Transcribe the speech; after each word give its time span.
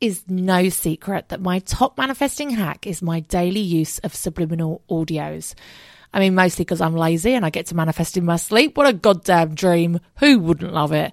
Is 0.00 0.24
no 0.28 0.68
secret 0.68 1.28
that 1.28 1.40
my 1.40 1.58
top 1.60 1.96
manifesting 1.98 2.50
hack 2.50 2.86
is 2.86 3.02
my 3.02 3.20
daily 3.20 3.60
use 3.60 3.98
of 4.00 4.14
subliminal 4.14 4.82
audios. 4.90 5.54
I 6.12 6.20
mean, 6.20 6.34
mostly 6.34 6.64
because 6.64 6.80
I'm 6.80 6.94
lazy 6.94 7.34
and 7.34 7.44
I 7.44 7.50
get 7.50 7.66
to 7.66 7.76
manifest 7.76 8.16
in 8.16 8.24
my 8.24 8.36
sleep. 8.36 8.76
What 8.76 8.86
a 8.86 8.92
goddamn 8.92 9.54
dream. 9.54 9.98
Who 10.20 10.38
wouldn't 10.38 10.72
love 10.72 10.92
it? 10.92 11.12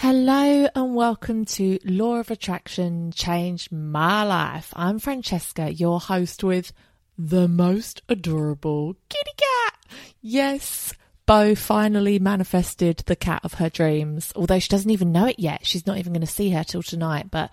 Hello 0.00 0.68
and 0.76 0.94
welcome 0.94 1.44
to 1.44 1.80
Law 1.84 2.20
of 2.20 2.30
Attraction 2.30 3.10
Changed 3.10 3.72
My 3.72 4.22
Life. 4.22 4.72
I'm 4.76 5.00
Francesca, 5.00 5.72
your 5.72 5.98
host 5.98 6.44
with 6.44 6.72
the 7.18 7.48
most 7.48 8.02
adorable 8.08 8.94
kitty 9.08 9.32
cat. 9.36 9.74
Yes, 10.20 10.94
Bo 11.26 11.56
finally 11.56 12.20
manifested 12.20 12.98
the 13.06 13.16
cat 13.16 13.40
of 13.42 13.54
her 13.54 13.68
dreams, 13.68 14.32
although 14.36 14.60
she 14.60 14.68
doesn't 14.68 14.92
even 14.92 15.10
know 15.10 15.26
it 15.26 15.40
yet. 15.40 15.66
She's 15.66 15.84
not 15.84 15.98
even 15.98 16.12
going 16.12 16.20
to 16.20 16.28
see 16.28 16.50
her 16.50 16.62
till 16.62 16.84
tonight. 16.84 17.32
But 17.32 17.50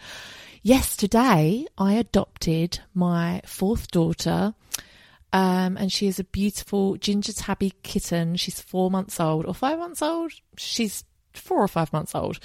yes, 0.62 0.96
today 0.96 1.66
I 1.80 1.94
adopted 1.94 2.78
my 2.94 3.42
fourth 3.48 3.90
daughter. 3.90 4.54
Um, 5.34 5.78
and 5.78 5.92
she 5.92 6.06
is 6.06 6.20
a 6.20 6.24
beautiful 6.24 6.96
ginger 6.98 7.34
tabby 7.34 7.74
kitten. 7.82 8.36
She's 8.36 8.62
four 8.62 8.92
months 8.92 9.20
old 9.20 9.48
or 9.48 9.56
five 9.56 9.80
months 9.80 10.04
old. 10.04 10.32
She's 10.58 11.04
four 11.38 11.62
or 11.62 11.68
five 11.68 11.92
months 11.94 12.16
old, 12.16 12.40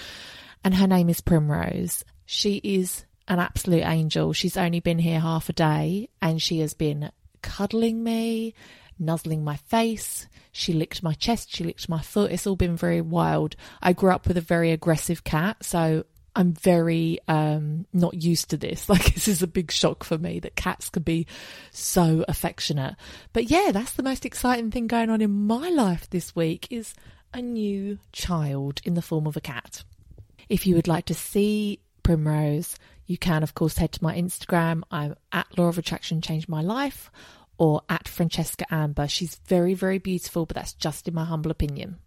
and 0.65 0.75
her 0.75 0.87
name 0.87 1.09
is 1.09 1.21
Primrose. 1.21 2.05
She 2.27 2.57
is 2.63 3.05
an 3.29 3.39
absolute 3.39 3.85
angel. 3.85 4.33
She's 4.33 4.57
only 4.57 4.81
been 4.81 4.99
here 4.99 5.21
half 5.21 5.49
a 5.49 5.53
day, 5.53 6.09
and 6.21 6.41
she 6.41 6.61
has 6.61 6.75
been 6.75 7.11
cuddling 7.43 8.03
me, 8.03 8.55
nuzzling 8.99 9.43
my 9.43 9.57
face. 9.57 10.27
She 10.53 10.73
licked 10.73 11.03
my 11.03 11.15
chest, 11.15 11.55
she 11.55 11.65
licked 11.65 11.89
my 11.89 12.03
foot. 12.03 12.33
It's 12.33 12.47
all 12.47 12.57
been 12.57 12.77
very 12.77 13.01
wild. 13.01 13.57
I 13.83 13.93
grew 13.93 14.11
up 14.11 14.27
with 14.27 14.37
a 14.37 14.43
very 14.43 14.73
aggressive 14.73 15.25
cat, 15.25 15.65
so 15.65 16.05
I'm 16.35 16.53
very 16.53 17.19
um, 17.29 17.87
not 17.93 18.15
used 18.15 18.51
to 18.51 18.57
this. 18.57 18.89
Like, 18.91 19.15
this 19.15 19.29
is 19.29 19.43
a 19.43 19.47
big 19.47 19.71
shock 19.71 20.05
for 20.05 20.19
me 20.19 20.41
that 20.41 20.57
cats 20.57 20.89
can 20.91 21.03
be 21.03 21.27
so 21.71 22.25
affectionate. 22.29 22.97
But 23.33 23.51
yeah, 23.51 23.71
that's 23.73 23.93
the 23.93 24.03
most 24.03 24.27
exciting 24.27 24.71
thing 24.71 24.87
going 24.87 25.11
on 25.11 25.21
in 25.21 25.47
my 25.47 25.69
life 25.71 26.11
this 26.11 26.35
week 26.35 26.67
is 26.71 26.95
a 27.33 27.43
new 27.43 27.99
child 28.13 28.81
in 28.85 28.95
the 28.95 29.03
form 29.03 29.27
of 29.27 29.37
a 29.37 29.41
cat. 29.41 29.85
If 30.49 30.67
you 30.67 30.75
would 30.75 30.89
like 30.89 31.07
to 31.07 31.15
see 31.15 31.81
Primrose, 32.03 32.77
you 33.07 33.19
can, 33.19 33.43
of 33.43 33.55
course, 33.55 33.77
head 33.77 33.93
to 33.93 34.03
my 34.03 34.17
Instagram. 34.17 34.83
I'm 34.91 35.17
at 35.33 35.59
Law 35.59 35.69
of 35.69 35.79
Attraction 35.79 36.21
Changed 36.21 36.49
My 36.49 36.63
Life 36.63 37.11
or 37.59 37.83
at 37.89 38.09
Francesca 38.09 38.65
Amber. 38.71 39.07
She's 39.07 39.37
very, 39.47 39.75
very 39.75 39.99
beautiful, 39.99 40.47
but 40.47 40.57
that's 40.57 40.73
just 40.73 41.07
in 41.07 41.15
my 41.15 41.25
humble 41.25 41.51
opinion. 41.51 41.99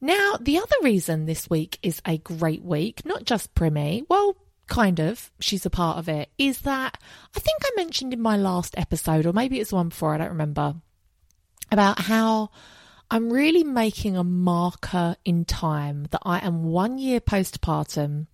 Now, 0.00 0.36
the 0.40 0.58
other 0.58 0.76
reason 0.82 1.26
this 1.26 1.48
week 1.50 1.78
is 1.82 2.00
a 2.06 2.18
great 2.18 2.62
week, 2.62 3.04
not 3.04 3.24
just 3.24 3.54
Primy, 3.54 4.04
well, 4.08 4.34
kind 4.66 4.98
of, 4.98 5.30
she's 5.40 5.66
a 5.66 5.70
part 5.70 5.98
of 5.98 6.08
it, 6.08 6.30
is 6.38 6.60
that 6.62 6.96
I 7.36 7.38
think 7.38 7.58
I 7.62 7.70
mentioned 7.76 8.14
in 8.14 8.20
my 8.20 8.36
last 8.36 8.78
episode, 8.78 9.26
or 9.26 9.32
maybe 9.32 9.60
it's 9.60 9.70
the 9.70 9.76
one 9.76 9.90
before, 9.90 10.14
I 10.14 10.18
don't 10.18 10.28
remember, 10.28 10.76
about 11.70 12.00
how 12.00 12.50
I'm 13.10 13.32
really 13.32 13.64
making 13.64 14.16
a 14.16 14.22
marker 14.22 15.16
in 15.24 15.44
time 15.44 16.06
that 16.10 16.22
I 16.24 16.38
am 16.46 16.62
one 16.62 16.98
year 16.98 17.20
postpartum 17.20 18.26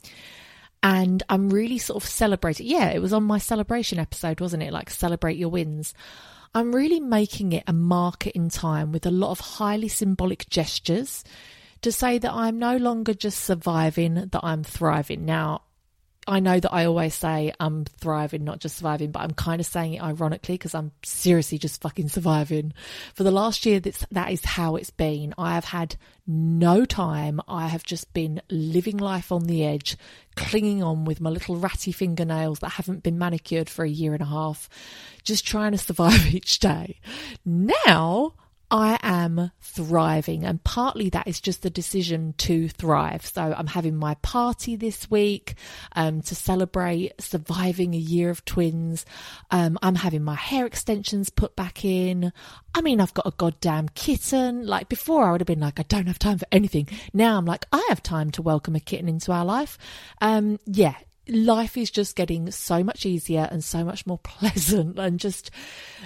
and 0.83 1.23
I'm 1.31 1.49
really 1.49 1.79
sort 1.79 2.03
of 2.03 2.09
celebrating. 2.09 2.67
Yeah, 2.67 2.91
it 2.91 3.01
was 3.01 3.15
on 3.15 3.25
my 3.25 3.39
celebration 3.39 3.99
episode, 3.99 4.41
wasn't 4.41 4.63
it? 4.63 4.73
Like 4.73 4.91
celebrate 4.91 5.39
your 5.39 5.49
wins. 5.49 5.95
I'm 6.55 6.75
really 6.75 7.01
making 7.01 7.53
it 7.53 7.65
a 7.67 7.73
marker 7.73 8.31
in 8.35 8.51
time 8.51 8.93
with 8.93 9.07
a 9.07 9.11
lot 9.11 9.31
of 9.31 9.41
highly 9.41 9.89
symbolic 9.89 10.49
gestures 10.51 11.25
to 11.83 11.91
say 11.91 12.19
that 12.19 12.33
I'm 12.33 12.59
no 12.59 12.77
longer 12.77 13.15
just 13.15 13.41
surviving, 13.41 14.15
that 14.15 14.41
I'm 14.43 14.63
thriving. 14.63 15.25
Now, 15.25 15.63
I 16.27 16.41
know 16.41 16.59
that 16.59 16.73
I 16.73 16.87
always 16.87 17.15
say 17.15 17.53
I'm 17.61 17.85
thriving, 17.85 18.43
not 18.43 18.59
just 18.59 18.77
surviving, 18.77 19.13
but 19.13 19.21
I'm 19.21 19.33
kind 19.33 19.61
of 19.61 19.67
saying 19.67 19.95
it 19.95 20.03
ironically 20.03 20.55
because 20.55 20.75
I'm 20.75 20.91
seriously 21.05 21.57
just 21.59 21.81
fucking 21.81 22.09
surviving. 22.09 22.73
For 23.15 23.23
the 23.23 23.31
last 23.31 23.65
year, 23.65 23.79
that's, 23.79 24.05
that 24.11 24.33
is 24.33 24.45
how 24.45 24.75
it's 24.77 24.91
been. 24.91 25.35
I 25.39 25.55
have 25.55 25.67
had 25.67 25.97
no 26.27 26.85
time. 26.85 27.41
I 27.47 27.69
have 27.69 27.85
just 27.85 28.13
been 28.13 28.43
living 28.51 28.97
life 28.97 29.31
on 29.31 29.45
the 29.45 29.65
edge, 29.65 29.97
clinging 30.35 30.83
on 30.83 31.05
with 31.05 31.21
my 31.21 31.31
little 31.31 31.57
ratty 31.57 31.93
fingernails 31.93 32.59
that 32.59 32.71
haven't 32.71 33.05
been 33.05 33.19
manicured 33.19 33.71
for 33.71 33.85
a 33.85 33.89
year 33.89 34.13
and 34.13 34.23
a 34.23 34.27
half, 34.27 34.69
just 35.23 35.47
trying 35.47 35.73
to 35.73 35.79
survive 35.79 36.27
each 36.35 36.59
day. 36.59 36.99
Now, 37.45 38.35
I 38.71 38.99
am 39.03 39.53
thriving, 39.61 40.45
and 40.45 40.63
partly 40.65 41.09
that 41.11 41.29
is 41.29 41.41
just 41.41 41.63
the 41.63 41.71
decision 41.71 42.35
to 42.39 42.69
thrive. 42.69 43.25
So 43.25 43.55
I'm 43.57 43.69
having 43.69 43.95
my 43.95 44.15
party 44.23 44.75
this 44.75 45.09
week 45.11 45.55
um, 45.95 46.21
to 46.23 46.35
celebrate 46.35 47.21
surviving 47.21 47.95
a 47.95 47.99
year 47.99 48.29
of 48.31 48.45
twins. 48.45 49.07
Um, 49.51 49.79
I'm 49.83 49.95
having 49.95 50.25
my 50.25 50.35
hair 50.35 50.67
extensions 50.67 51.31
put 51.31 51.55
back 51.55 51.85
in. 51.85 52.33
I 52.75 52.81
mean, 52.81 53.01
I've 53.01 53.15
got 53.15 53.27
a 53.27 53.35
goddamn 53.37 53.89
kitten. 53.91 54.67
Like 54.67 54.89
before, 54.89 55.29
I 55.29 55.33
would 55.33 55.41
have 55.41 55.47
been 55.47 55.61
like, 55.61 55.79
I 55.79 55.85
don't 55.85 56.07
have 56.07 56.19
time 56.19 56.39
for 56.39 56.47
anything. 56.51 56.89
Now 57.13 57.39
I'm 57.39 57.47
like, 57.47 57.67
I 57.73 57.85
have 57.89 58.03
time 58.03 58.31
to 58.33 58.43
welcome 58.43 58.75
a 58.75 58.81
kitten 58.81 59.09
into 59.09 59.31
our 59.33 59.45
life. 59.45 59.79
Um, 60.21 60.59
yeah, 60.67 60.95
life 61.29 61.77
is 61.77 61.91
just 61.91 62.17
getting 62.17 62.51
so 62.51 62.83
much 62.83 63.07
easier 63.07 63.49
and 63.51 63.63
so 63.63 63.85
much 63.85 64.07
more 64.07 64.19
pleasant 64.23 64.99
and 64.99 65.19
just 65.21 65.51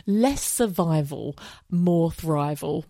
less 0.07 0.43
survival, 0.43 1.37
more 1.71 2.11
thrival. 2.11 2.85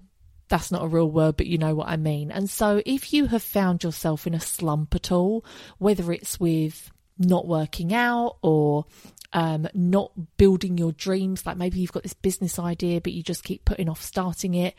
That's 0.49 0.73
not 0.73 0.83
a 0.83 0.89
real 0.89 1.11
word, 1.11 1.37
but 1.37 1.47
you 1.47 1.59
know 1.59 1.75
what 1.75 1.89
I 1.89 1.97
mean. 1.97 2.33
And 2.33 2.51
so, 2.51 2.83
if 2.85 3.13
you 3.13 3.27
have 3.27 3.43
found 3.43 3.85
yourself 3.85 4.27
in 4.27 4.35
a 4.35 4.41
slump 4.41 4.95
at 4.97 5.13
all, 5.13 5.45
whether 5.79 6.13
it's 6.13 6.41
with 6.41 6.91
not 7.19 7.47
working 7.47 7.95
out 7.95 8.39
or 8.43 8.87
um, 9.33 9.69
not 9.75 10.11
building 10.39 10.77
your 10.77 10.91
dreams, 10.91 11.47
like 11.47 11.57
maybe 11.57 11.79
you've 11.79 11.93
got 11.93 12.03
this 12.03 12.15
business 12.15 12.59
idea, 12.59 13.01
but 13.01 13.13
you 13.13 13.23
just 13.23 13.45
keep 13.45 13.65
putting 13.65 13.89
off 13.89 14.03
starting 14.03 14.55
it, 14.55 14.75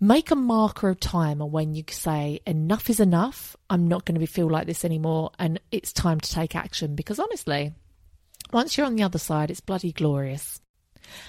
make 0.00 0.30
a 0.30 0.36
marker 0.36 0.88
of 0.88 1.00
time 1.00 1.40
on 1.40 1.50
when 1.50 1.74
you 1.74 1.84
say 1.90 2.40
enough 2.46 2.90
is 2.90 3.00
enough. 3.00 3.56
I'm 3.70 3.88
not 3.88 4.04
going 4.04 4.14
to 4.14 4.20
be 4.20 4.26
feel 4.26 4.50
like 4.50 4.66
this 4.66 4.84
anymore 4.84 5.30
and 5.38 5.60
it's 5.72 5.92
time 5.92 6.20
to 6.20 6.30
take 6.30 6.54
action. 6.54 6.94
Because 6.94 7.18
honestly 7.18 7.72
once 8.52 8.76
you're 8.76 8.86
on 8.86 8.96
the 8.96 9.02
other 9.02 9.18
side 9.18 9.50
it's 9.50 9.60
bloody 9.60 9.92
glorious. 9.92 10.60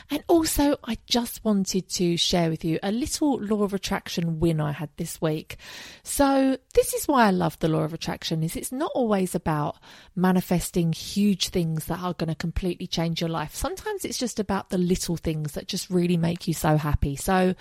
And 0.09 0.23
also 0.27 0.77
i 0.83 0.97
just 1.05 1.45
wanted 1.45 1.87
to 1.89 2.17
share 2.17 2.49
with 2.49 2.65
you 2.65 2.79
a 2.81 2.91
little 2.91 3.39
law 3.39 3.61
of 3.61 3.75
attraction 3.75 4.39
win 4.39 4.59
i 4.59 4.71
had 4.71 4.89
this 4.97 5.21
week. 5.21 5.57
So 6.03 6.57
this 6.73 6.93
is 6.93 7.07
why 7.07 7.27
i 7.27 7.31
love 7.31 7.57
the 7.59 7.69
law 7.69 7.81
of 7.81 7.93
attraction 7.93 8.43
is 8.43 8.55
it's 8.55 8.71
not 8.71 8.91
always 8.95 9.33
about 9.33 9.77
manifesting 10.15 10.93
huge 10.93 11.49
things 11.49 11.85
that 11.85 11.99
are 11.99 12.13
going 12.13 12.29
to 12.29 12.35
completely 12.35 12.87
change 12.87 13.21
your 13.21 13.29
life. 13.29 13.55
Sometimes 13.55 14.03
it's 14.03 14.17
just 14.17 14.39
about 14.39 14.71
the 14.71 14.77
little 14.77 15.15
things 15.15 15.53
that 15.53 15.67
just 15.67 15.89
really 15.89 16.17
make 16.17 16.47
you 16.47 16.53
so 16.53 16.75
happy. 16.75 17.15
So 17.15 17.55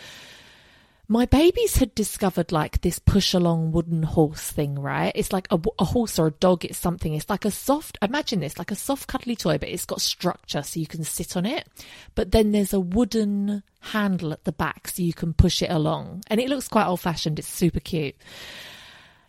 my 1.08 1.25
babies 1.25 1.76
had 1.76 1.94
discovered 1.94 2.50
like 2.50 2.81
this 2.81 2.99
push 2.99 3.32
along 3.32 3.70
wooden 3.70 4.03
horse 4.03 4.50
thing, 4.50 4.76
right? 4.76 5.12
It's 5.14 5.32
like 5.32 5.47
a, 5.50 5.61
a, 5.79 5.85
horse 5.85 6.19
or 6.19 6.26
a 6.26 6.32
dog. 6.32 6.64
It's 6.64 6.79
something. 6.79 7.14
It's 7.14 7.31
like 7.31 7.44
a 7.44 7.50
soft, 7.50 7.97
imagine 8.03 8.41
this, 8.41 8.58
like 8.58 8.73
a 8.73 8.76
soft, 8.76 9.06
cuddly 9.06 9.37
toy, 9.37 9.56
but 9.58 9.69
it's 9.69 9.85
got 9.85 10.00
structure 10.00 10.62
so 10.62 10.81
you 10.81 10.87
can 10.87 11.05
sit 11.05 11.37
on 11.37 11.47
it. 11.47 11.69
But 12.17 12.32
then 12.32 12.50
there's 12.50 12.73
a 12.73 12.81
wooden 12.81 13.62
handle 13.81 14.32
at 14.32 14.44
the 14.44 14.53
back 14.53 14.88
so 14.88 15.03
you 15.03 15.12
can 15.12 15.32
push 15.32 15.62
it 15.62 15.70
along. 15.70 16.23
And 16.26 16.41
it 16.41 16.49
looks 16.49 16.67
quite 16.67 16.87
old 16.87 17.00
fashioned. 17.00 17.38
It's 17.38 17.47
super 17.47 17.81
cute. 17.81 18.17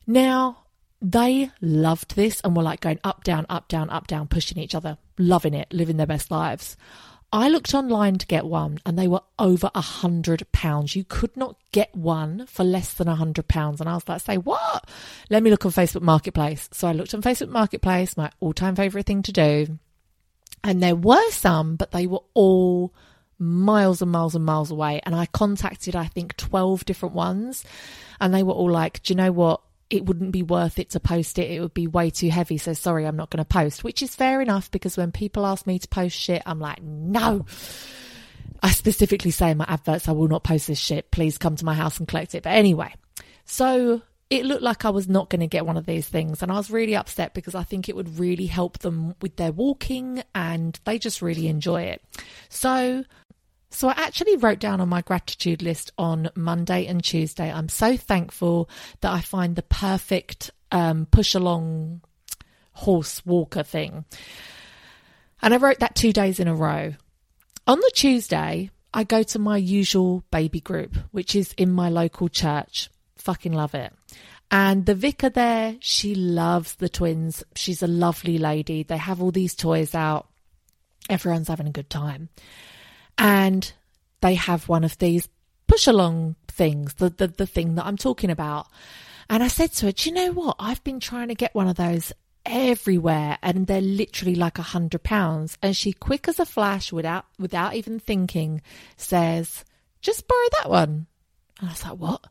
Now, 0.07 0.63
they 1.00 1.51
loved 1.62 2.15
this 2.15 2.41
and 2.41 2.56
were 2.56 2.63
like 2.63 2.81
going 2.81 3.00
up, 3.03 3.23
down, 3.23 3.45
up, 3.50 3.68
down, 3.68 3.91
up, 3.91 4.07
down, 4.07 4.27
pushing 4.27 4.57
each 4.57 4.73
other, 4.73 4.97
loving 5.19 5.53
it, 5.53 5.71
living 5.71 5.97
their 5.97 6.07
best 6.07 6.31
lives. 6.31 6.75
I 7.31 7.50
looked 7.50 7.74
online 7.74 8.18
to 8.19 8.27
get 8.27 8.45
one 8.45 8.79
and 8.85 8.97
they 8.97 9.07
were 9.07 9.21
over 9.38 9.69
a 9.75 9.81
hundred 9.81 10.50
pounds. 10.53 10.95
You 10.95 11.03
could 11.03 11.35
not 11.35 11.57
get 11.71 11.94
one 11.95 12.45
for 12.47 12.63
less 12.63 12.94
than 12.94 13.09
a 13.09 13.15
hundred 13.15 13.47
pounds. 13.50 13.81
And 13.81 13.89
I 13.89 13.95
was 13.95 14.07
like, 14.07 14.21
say 14.21 14.38
what? 14.38 14.89
Let 15.29 15.44
me 15.44 15.50
look 15.50 15.65
on 15.65 15.71
Facebook 15.71 16.01
Marketplace. 16.01 16.69
So 16.71 16.88
I 16.88 16.94
looked 16.94 17.13
on 17.13 17.21
Facebook 17.21 17.50
Marketplace, 17.50 18.15
my 18.15 18.31
all 18.39 18.53
time 18.53 18.75
favorite 18.75 19.06
thing 19.06 19.24
to 19.24 19.33
do. 19.33 19.77
And 20.63 20.81
there 20.81 20.95
were 20.95 21.31
some, 21.31 21.75
but 21.75 21.91
they 21.91 22.07
were 22.07 22.24
all 22.33 22.94
miles 23.39 24.01
and 24.01 24.12
miles 24.12 24.35
and 24.35 24.45
miles 24.45 24.71
away. 24.71 25.01
And 25.03 25.13
I 25.13 25.25
contacted, 25.25 25.95
I 25.95 26.06
think, 26.06 26.38
12 26.38 26.85
different 26.85 27.13
ones. 27.13 27.65
And 28.21 28.33
they 28.33 28.44
were 28.44 28.53
all 28.53 28.71
like, 28.71 29.03
do 29.03 29.13
you 29.13 29.18
know 29.18 29.31
what? 29.31 29.62
It 29.89 30.06
wouldn't 30.06 30.31
be 30.31 30.44
worth 30.44 30.80
it 30.80 30.89
to 30.92 31.00
post 31.00 31.39
it. 31.39 31.50
It 31.50 31.62
would 31.62 31.74
be 31.74 31.88
way 31.88 32.10
too 32.10 32.30
heavy. 32.30 32.57
So 32.57 32.74
sorry, 32.74 33.06
I'm 33.06 33.16
not 33.16 33.30
going 33.30 33.44
to 33.44 33.45
post, 33.45 33.84
which 33.84 34.01
is 34.01 34.16
fair 34.16 34.42
enough 34.42 34.69
because 34.69 34.98
when 34.98 35.12
people 35.12 35.45
ask 35.45 35.66
me 35.66 35.80
to 35.80 35.88
post 35.88 36.18
shit, 36.18 36.42
I'm 36.45 36.60
like, 36.60 36.81
no. 36.81 37.45
I 38.62 38.72
specifically 38.72 39.31
say 39.31 39.51
in 39.51 39.57
my 39.57 39.66
adverts, 39.68 40.10
I 40.10 40.12
will 40.12 40.28
not 40.28 40.44
post 40.44 40.68
this 40.68 40.80
shit. 40.80 41.12
Please 41.12 41.38
come 41.38 41.56
to 41.56 41.66
my 41.66 41.74
house 41.74 42.00
and 42.00 42.07
collect 42.07 42.36
it. 42.36 42.44
But 42.44 42.54
anyway, 42.54 42.94
so 43.45 44.01
it 44.30 44.45
looked 44.45 44.63
like 44.63 44.84
I 44.84 44.89
was 44.89 45.07
not 45.07 45.30
going 45.30 45.39
to 45.39 45.48
get 45.48 45.66
one 45.66 45.78
of 45.78 45.86
these 45.86 46.07
things. 46.07 46.42
And 46.42 46.51
I 46.51 46.56
was 46.56 46.69
really 46.69 46.95
upset 46.95 47.33
because 47.33 47.56
I 47.56 47.63
think 47.63 47.88
it 47.88 47.95
would 47.95 48.19
really 48.19 48.48
help 48.48 48.80
them 48.80 49.16
with 49.22 49.38
their 49.38 49.51
walking 49.51 50.24
and 50.36 50.78
they 50.83 51.00
just 51.00 51.22
really 51.22 51.48
enjoy 51.48 51.83
it. 51.83 52.01
So 52.50 53.06
so 53.69 53.90
I 53.90 53.94
actually 53.98 54.38
wrote 54.38 54.60
down 54.60 54.81
on 54.81 54.90
my 54.90 55.02
gratitude 55.02 55.62
list 55.62 55.92
on 55.98 56.30
Monday 56.36 56.86
and 56.88 57.04
Tuesday. 57.04 57.52
I'm 57.52 57.69
so 57.69 57.98
thankful 57.98 58.69
that 59.02 59.12
I 59.12 59.22
find 59.22 59.56
the 59.56 59.64
perfect 59.64 60.52
um, 60.72 61.06
push 61.06 61.36
along 61.36 62.02
horse 62.74 63.25
walker 63.25 63.64
thing. 63.64 64.06
And 65.42 65.54
I 65.54 65.58
wrote 65.58 65.80
that 65.80 65.96
two 65.96 66.14
days 66.14 66.40
in 66.40 66.48
a 66.48 66.56
row. 66.56 66.94
On 67.68 67.80
the 67.80 67.92
Tuesday, 67.94 68.72
I 68.94 69.04
go 69.04 69.22
to 69.24 69.40
my 69.40 69.58
usual 69.58 70.24
baby 70.31 70.62
group, 70.62 70.96
which 71.12 71.36
is 71.36 71.54
in 71.54 71.72
my 71.72 71.90
local 71.90 72.30
church. 72.30 72.90
Fucking 73.18 73.52
love 73.52 73.75
it. 73.75 73.94
And 74.50 74.86
the 74.86 74.96
vicar 74.96 75.30
there, 75.30 75.75
she 75.81 76.16
loves 76.16 76.75
the 76.75 76.88
twins. 76.88 77.44
She's 77.54 77.84
a 77.84 77.88
lovely 77.88 78.38
lady. 78.38 78.84
They 78.84 78.98
have 78.98 79.22
all 79.22 79.31
these 79.31 79.56
toys 79.56 79.94
out. 79.94 80.28
Everyone's 81.10 81.50
having 81.50 81.68
a 81.68 81.72
good 81.72 81.90
time 81.90 82.30
and 83.18 83.72
they 84.22 84.36
have 84.36 84.68
one 84.68 84.84
of 84.84 84.98
these 84.98 85.30
push 85.68 85.88
along 85.88 86.36
things, 86.48 86.96
the, 86.96 87.10
the, 87.10 87.28
the 87.28 87.46
thing 87.46 87.75
that 87.75 87.86
I'm 87.86 87.98
talking 87.98 88.30
about. 88.30 88.68
And 89.30 89.44
I 89.44 89.48
said 89.48 89.72
to 89.74 89.88
her, 89.88 89.92
Do 89.92 90.10
you 90.10 90.16
know 90.16 90.31
what? 90.31 90.56
I've 90.60 90.84
been 90.84 91.00
trying 91.00 91.28
to 91.28 91.36
get 91.36 91.54
one 91.54 91.68
of 91.68 91.75
those 91.75 92.14
everywhere 92.46 93.38
and 93.44 93.68
they're 93.68 93.81
literally 93.81 94.36
like 94.36 94.58
a 94.58 94.64
hundred 94.64 95.04
pounds. 95.04 95.58
And 95.62 95.75
she 95.75 95.92
quick 95.92 96.28
as 96.28 96.40
a 96.40 96.46
flash 96.46 96.92
without 96.92 97.25
without 97.38 97.75
even 97.75 98.00
thinking 98.00 98.62
says, 98.96 99.66
Just 100.02 100.28
borrow 100.28 100.48
that 100.62 100.69
one. 100.69 101.08
And 101.60 101.69
I 101.69 101.72
was 101.74 101.84
like, 101.84 101.98
What? 101.98 102.25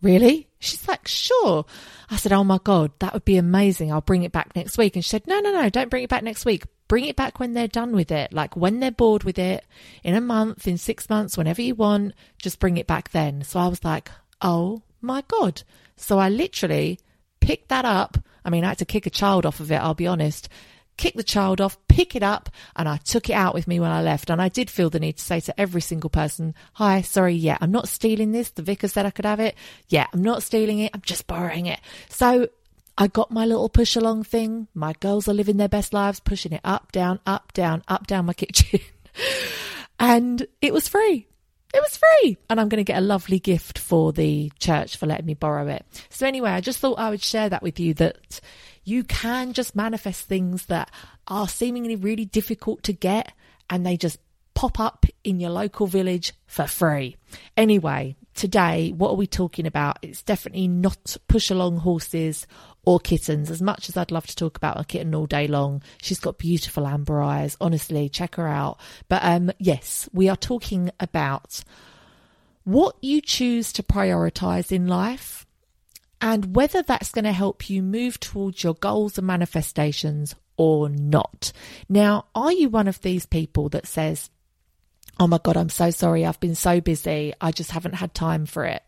Really? 0.00 0.48
She's 0.60 0.86
like, 0.86 1.08
Sure. 1.08 1.64
I 2.08 2.16
said, 2.16 2.32
Oh 2.32 2.44
my 2.44 2.58
God, 2.62 2.92
that 3.00 3.12
would 3.12 3.24
be 3.24 3.36
amazing. 3.36 3.92
I'll 3.92 4.00
bring 4.00 4.22
it 4.22 4.32
back 4.32 4.54
next 4.54 4.78
week. 4.78 4.94
And 4.94 5.04
she 5.04 5.10
said, 5.10 5.26
No, 5.26 5.40
no, 5.40 5.52
no, 5.52 5.68
don't 5.68 5.90
bring 5.90 6.04
it 6.04 6.10
back 6.10 6.22
next 6.22 6.44
week 6.44 6.64
bring 6.88 7.04
it 7.04 7.16
back 7.16 7.38
when 7.38 7.52
they're 7.52 7.68
done 7.68 7.94
with 7.94 8.10
it. 8.10 8.32
Like 8.32 8.56
when 8.56 8.80
they're 8.80 8.90
bored 8.90 9.24
with 9.24 9.38
it 9.38 9.64
in 10.02 10.14
a 10.14 10.20
month, 10.20 10.66
in 10.66 10.78
six 10.78 11.08
months, 11.08 11.36
whenever 11.36 11.62
you 11.62 11.74
want, 11.74 12.14
just 12.38 12.58
bring 12.58 12.78
it 12.78 12.86
back 12.86 13.10
then. 13.10 13.44
So 13.44 13.60
I 13.60 13.68
was 13.68 13.84
like, 13.84 14.10
oh 14.40 14.82
my 15.00 15.22
God. 15.28 15.62
So 15.96 16.18
I 16.18 16.28
literally 16.28 16.98
picked 17.40 17.68
that 17.68 17.84
up. 17.84 18.18
I 18.44 18.50
mean, 18.50 18.64
I 18.64 18.68
had 18.68 18.78
to 18.78 18.84
kick 18.84 19.06
a 19.06 19.10
child 19.10 19.44
off 19.44 19.60
of 19.60 19.70
it, 19.70 19.76
I'll 19.76 19.94
be 19.94 20.06
honest. 20.06 20.48
Kick 20.96 21.14
the 21.14 21.22
child 21.22 21.60
off, 21.60 21.78
pick 21.86 22.16
it 22.16 22.24
up, 22.24 22.50
and 22.74 22.88
I 22.88 22.96
took 22.96 23.30
it 23.30 23.34
out 23.34 23.54
with 23.54 23.68
me 23.68 23.78
when 23.78 23.90
I 23.90 24.02
left. 24.02 24.30
And 24.30 24.42
I 24.42 24.48
did 24.48 24.68
feel 24.68 24.90
the 24.90 24.98
need 24.98 25.18
to 25.18 25.24
say 25.24 25.38
to 25.40 25.60
every 25.60 25.80
single 25.80 26.10
person, 26.10 26.54
Hi, 26.72 27.02
sorry, 27.02 27.34
yeah, 27.34 27.56
I'm 27.60 27.70
not 27.70 27.88
stealing 27.88 28.32
this. 28.32 28.50
The 28.50 28.62
vicar 28.62 28.88
said 28.88 29.06
I 29.06 29.10
could 29.10 29.24
have 29.24 29.38
it. 29.38 29.54
Yeah, 29.88 30.06
I'm 30.12 30.22
not 30.22 30.42
stealing 30.42 30.80
it. 30.80 30.90
I'm 30.94 31.02
just 31.02 31.28
borrowing 31.28 31.66
it. 31.66 31.78
So 32.08 32.48
I 33.00 33.06
got 33.06 33.30
my 33.30 33.46
little 33.46 33.68
push 33.68 33.94
along 33.94 34.24
thing. 34.24 34.66
My 34.74 34.92
girls 34.98 35.28
are 35.28 35.32
living 35.32 35.56
their 35.56 35.68
best 35.68 35.92
lives, 35.92 36.18
pushing 36.18 36.52
it 36.52 36.60
up, 36.64 36.90
down, 36.90 37.20
up, 37.24 37.52
down, 37.52 37.84
up, 37.86 38.08
down 38.08 38.26
my 38.26 38.32
kitchen. 38.34 38.80
and 40.00 40.44
it 40.60 40.72
was 40.72 40.88
free. 40.88 41.28
It 41.72 41.80
was 41.80 41.96
free. 41.96 42.38
And 42.50 42.60
I'm 42.60 42.68
going 42.68 42.84
to 42.84 42.92
get 42.92 42.98
a 42.98 43.06
lovely 43.06 43.38
gift 43.38 43.78
for 43.78 44.12
the 44.12 44.50
church 44.58 44.96
for 44.96 45.06
letting 45.06 45.26
me 45.26 45.34
borrow 45.34 45.68
it. 45.68 45.86
So, 46.10 46.26
anyway, 46.26 46.50
I 46.50 46.60
just 46.60 46.80
thought 46.80 46.98
I 46.98 47.10
would 47.10 47.22
share 47.22 47.48
that 47.48 47.62
with 47.62 47.78
you 47.78 47.94
that 47.94 48.40
you 48.82 49.04
can 49.04 49.52
just 49.52 49.76
manifest 49.76 50.26
things 50.26 50.66
that 50.66 50.90
are 51.28 51.46
seemingly 51.46 51.94
really 51.94 52.24
difficult 52.24 52.82
to 52.84 52.92
get 52.92 53.32
and 53.70 53.86
they 53.86 53.96
just 53.96 54.18
pop 54.54 54.80
up 54.80 55.06
in 55.22 55.38
your 55.38 55.50
local 55.50 55.86
village 55.86 56.32
for 56.48 56.66
free. 56.66 57.14
Anyway, 57.56 58.16
today, 58.34 58.90
what 58.90 59.10
are 59.10 59.16
we 59.16 59.26
talking 59.26 59.66
about? 59.66 59.98
It's 60.02 60.24
definitely 60.24 60.66
not 60.66 61.16
push 61.28 61.48
along 61.48 61.76
horses 61.76 62.44
or 62.88 62.98
kittens. 62.98 63.50
As 63.50 63.60
much 63.60 63.90
as 63.90 63.98
I'd 63.98 64.10
love 64.10 64.26
to 64.28 64.34
talk 64.34 64.56
about 64.56 64.80
a 64.80 64.84
kitten 64.84 65.14
all 65.14 65.26
day 65.26 65.46
long, 65.46 65.82
she's 66.00 66.18
got 66.18 66.38
beautiful 66.38 66.86
amber 66.86 67.20
eyes. 67.20 67.54
Honestly, 67.60 68.08
check 68.08 68.36
her 68.36 68.48
out. 68.48 68.80
But 69.08 69.22
um, 69.22 69.50
yes, 69.58 70.08
we 70.14 70.30
are 70.30 70.36
talking 70.36 70.90
about 70.98 71.62
what 72.64 72.96
you 73.02 73.20
choose 73.20 73.74
to 73.74 73.82
prioritize 73.82 74.72
in 74.72 74.86
life 74.86 75.44
and 76.22 76.56
whether 76.56 76.80
that's 76.80 77.10
going 77.10 77.26
to 77.26 77.32
help 77.32 77.68
you 77.68 77.82
move 77.82 78.18
towards 78.20 78.64
your 78.64 78.72
goals 78.72 79.18
and 79.18 79.26
manifestations 79.26 80.34
or 80.56 80.88
not. 80.88 81.52
Now, 81.90 82.24
are 82.34 82.52
you 82.52 82.70
one 82.70 82.88
of 82.88 83.02
these 83.02 83.26
people 83.26 83.68
that 83.68 83.86
says, 83.86 84.30
Oh 85.20 85.26
my 85.26 85.40
God, 85.42 85.58
I'm 85.58 85.68
so 85.68 85.90
sorry. 85.90 86.24
I've 86.24 86.40
been 86.40 86.54
so 86.54 86.80
busy. 86.80 87.34
I 87.38 87.50
just 87.52 87.72
haven't 87.72 87.96
had 87.96 88.14
time 88.14 88.46
for 88.46 88.64
it. 88.64 88.82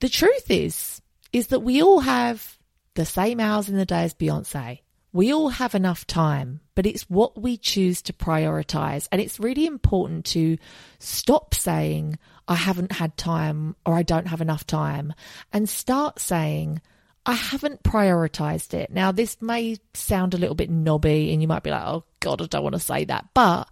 The 0.00 0.08
truth 0.08 0.50
is, 0.50 1.02
is 1.34 1.48
that 1.48 1.60
we 1.60 1.82
all 1.82 2.00
have 2.00 2.57
the 2.94 3.04
same 3.04 3.40
hours 3.40 3.68
in 3.68 3.76
the 3.76 3.86
day 3.86 4.04
as 4.04 4.14
Beyonce. 4.14 4.80
We 5.12 5.32
all 5.32 5.48
have 5.48 5.74
enough 5.74 6.06
time, 6.06 6.60
but 6.74 6.86
it's 6.86 7.08
what 7.08 7.40
we 7.40 7.56
choose 7.56 8.02
to 8.02 8.12
prioritize. 8.12 9.08
And 9.10 9.20
it's 9.20 9.40
really 9.40 9.66
important 9.66 10.26
to 10.26 10.58
stop 10.98 11.54
saying, 11.54 12.18
I 12.46 12.54
haven't 12.54 12.92
had 12.92 13.16
time 13.16 13.74
or 13.86 13.94
I 13.94 14.02
don't 14.02 14.28
have 14.28 14.40
enough 14.40 14.66
time 14.66 15.14
and 15.52 15.68
start 15.68 16.18
saying, 16.18 16.80
I 17.24 17.34
haven't 17.34 17.82
prioritized 17.82 18.74
it. 18.74 18.90
Now, 18.90 19.12
this 19.12 19.40
may 19.42 19.76
sound 19.94 20.34
a 20.34 20.38
little 20.38 20.54
bit 20.54 20.70
knobby 20.70 21.32
and 21.32 21.42
you 21.42 21.48
might 21.48 21.62
be 21.62 21.70
like, 21.70 21.84
oh 21.84 22.04
God, 22.20 22.40
I 22.40 22.46
don't 22.46 22.62
want 22.62 22.74
to 22.74 22.80
say 22.80 23.04
that. 23.04 23.28
But 23.34 23.68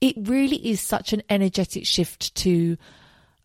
it 0.00 0.16
really 0.18 0.56
is 0.56 0.80
such 0.80 1.12
an 1.12 1.22
energetic 1.28 1.86
shift 1.86 2.34
to 2.36 2.76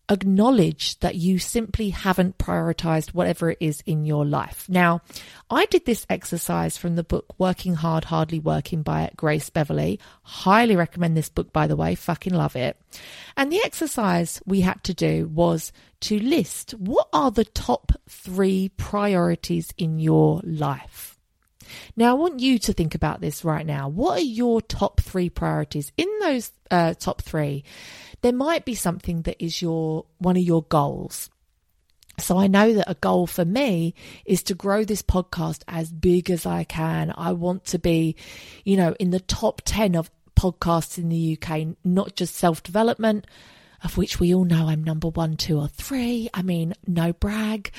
acknowledge 0.08 0.98
that 1.00 1.16
you 1.16 1.38
simply 1.38 1.90
haven't 1.90 2.38
prioritized 2.38 3.14
whatever 3.14 3.50
it 3.50 3.58
is 3.60 3.82
in 3.86 4.04
your 4.04 4.24
life. 4.24 4.66
Now, 4.68 5.02
I 5.50 5.66
did 5.66 5.84
this 5.84 6.06
exercise 6.08 6.76
from 6.76 6.96
the 6.96 7.04
book 7.04 7.34
Working 7.38 7.74
Hard, 7.74 8.04
Hardly 8.04 8.38
Working 8.38 8.82
by 8.82 9.10
Grace 9.16 9.50
Beverly. 9.50 9.98
Highly 10.22 10.76
recommend 10.76 11.16
this 11.16 11.28
book, 11.28 11.52
by 11.52 11.66
the 11.66 11.76
way. 11.76 11.94
Fucking 11.94 12.34
love 12.34 12.56
it. 12.56 12.80
And 13.36 13.50
the 13.50 13.62
exercise 13.64 14.40
we 14.46 14.60
had 14.60 14.82
to 14.84 14.94
do 14.94 15.28
was 15.28 15.72
to 16.00 16.18
list 16.18 16.72
what 16.72 17.08
are 17.12 17.30
the 17.30 17.44
top 17.44 17.92
three 18.08 18.70
priorities 18.76 19.72
in 19.76 19.98
your 19.98 20.40
life. 20.44 21.15
Now, 21.96 22.10
I 22.10 22.14
want 22.14 22.40
you 22.40 22.58
to 22.60 22.72
think 22.72 22.94
about 22.94 23.20
this 23.20 23.44
right 23.44 23.66
now. 23.66 23.88
What 23.88 24.18
are 24.18 24.24
your 24.24 24.60
top 24.60 25.00
three 25.00 25.30
priorities? 25.30 25.92
In 25.96 26.08
those 26.20 26.50
uh, 26.70 26.94
top 26.94 27.22
three, 27.22 27.64
there 28.22 28.32
might 28.32 28.64
be 28.64 28.74
something 28.74 29.22
that 29.22 29.42
is 29.42 29.62
your 29.62 30.06
one 30.18 30.36
of 30.36 30.42
your 30.42 30.62
goals. 30.64 31.30
So 32.18 32.38
I 32.38 32.46
know 32.46 32.72
that 32.74 32.90
a 32.90 32.94
goal 32.94 33.26
for 33.26 33.44
me 33.44 33.94
is 34.24 34.42
to 34.44 34.54
grow 34.54 34.84
this 34.84 35.02
podcast 35.02 35.62
as 35.68 35.92
big 35.92 36.30
as 36.30 36.46
I 36.46 36.64
can. 36.64 37.12
I 37.16 37.32
want 37.32 37.66
to 37.66 37.78
be, 37.78 38.16
you 38.64 38.76
know, 38.76 38.94
in 38.98 39.10
the 39.10 39.20
top 39.20 39.60
10 39.64 39.94
of 39.94 40.10
podcasts 40.34 40.98
in 40.98 41.08
the 41.08 41.38
UK, 41.38 41.76
not 41.84 42.16
just 42.16 42.36
self 42.36 42.62
development, 42.62 43.26
of 43.86 43.96
which 43.96 44.20
we 44.20 44.34
all 44.34 44.44
know 44.44 44.66
I'm 44.68 44.84
number 44.84 45.08
one, 45.08 45.36
two, 45.36 45.58
or 45.58 45.68
three. 45.68 46.28
I 46.34 46.42
mean, 46.42 46.74
no 46.86 47.12
brag, 47.12 47.70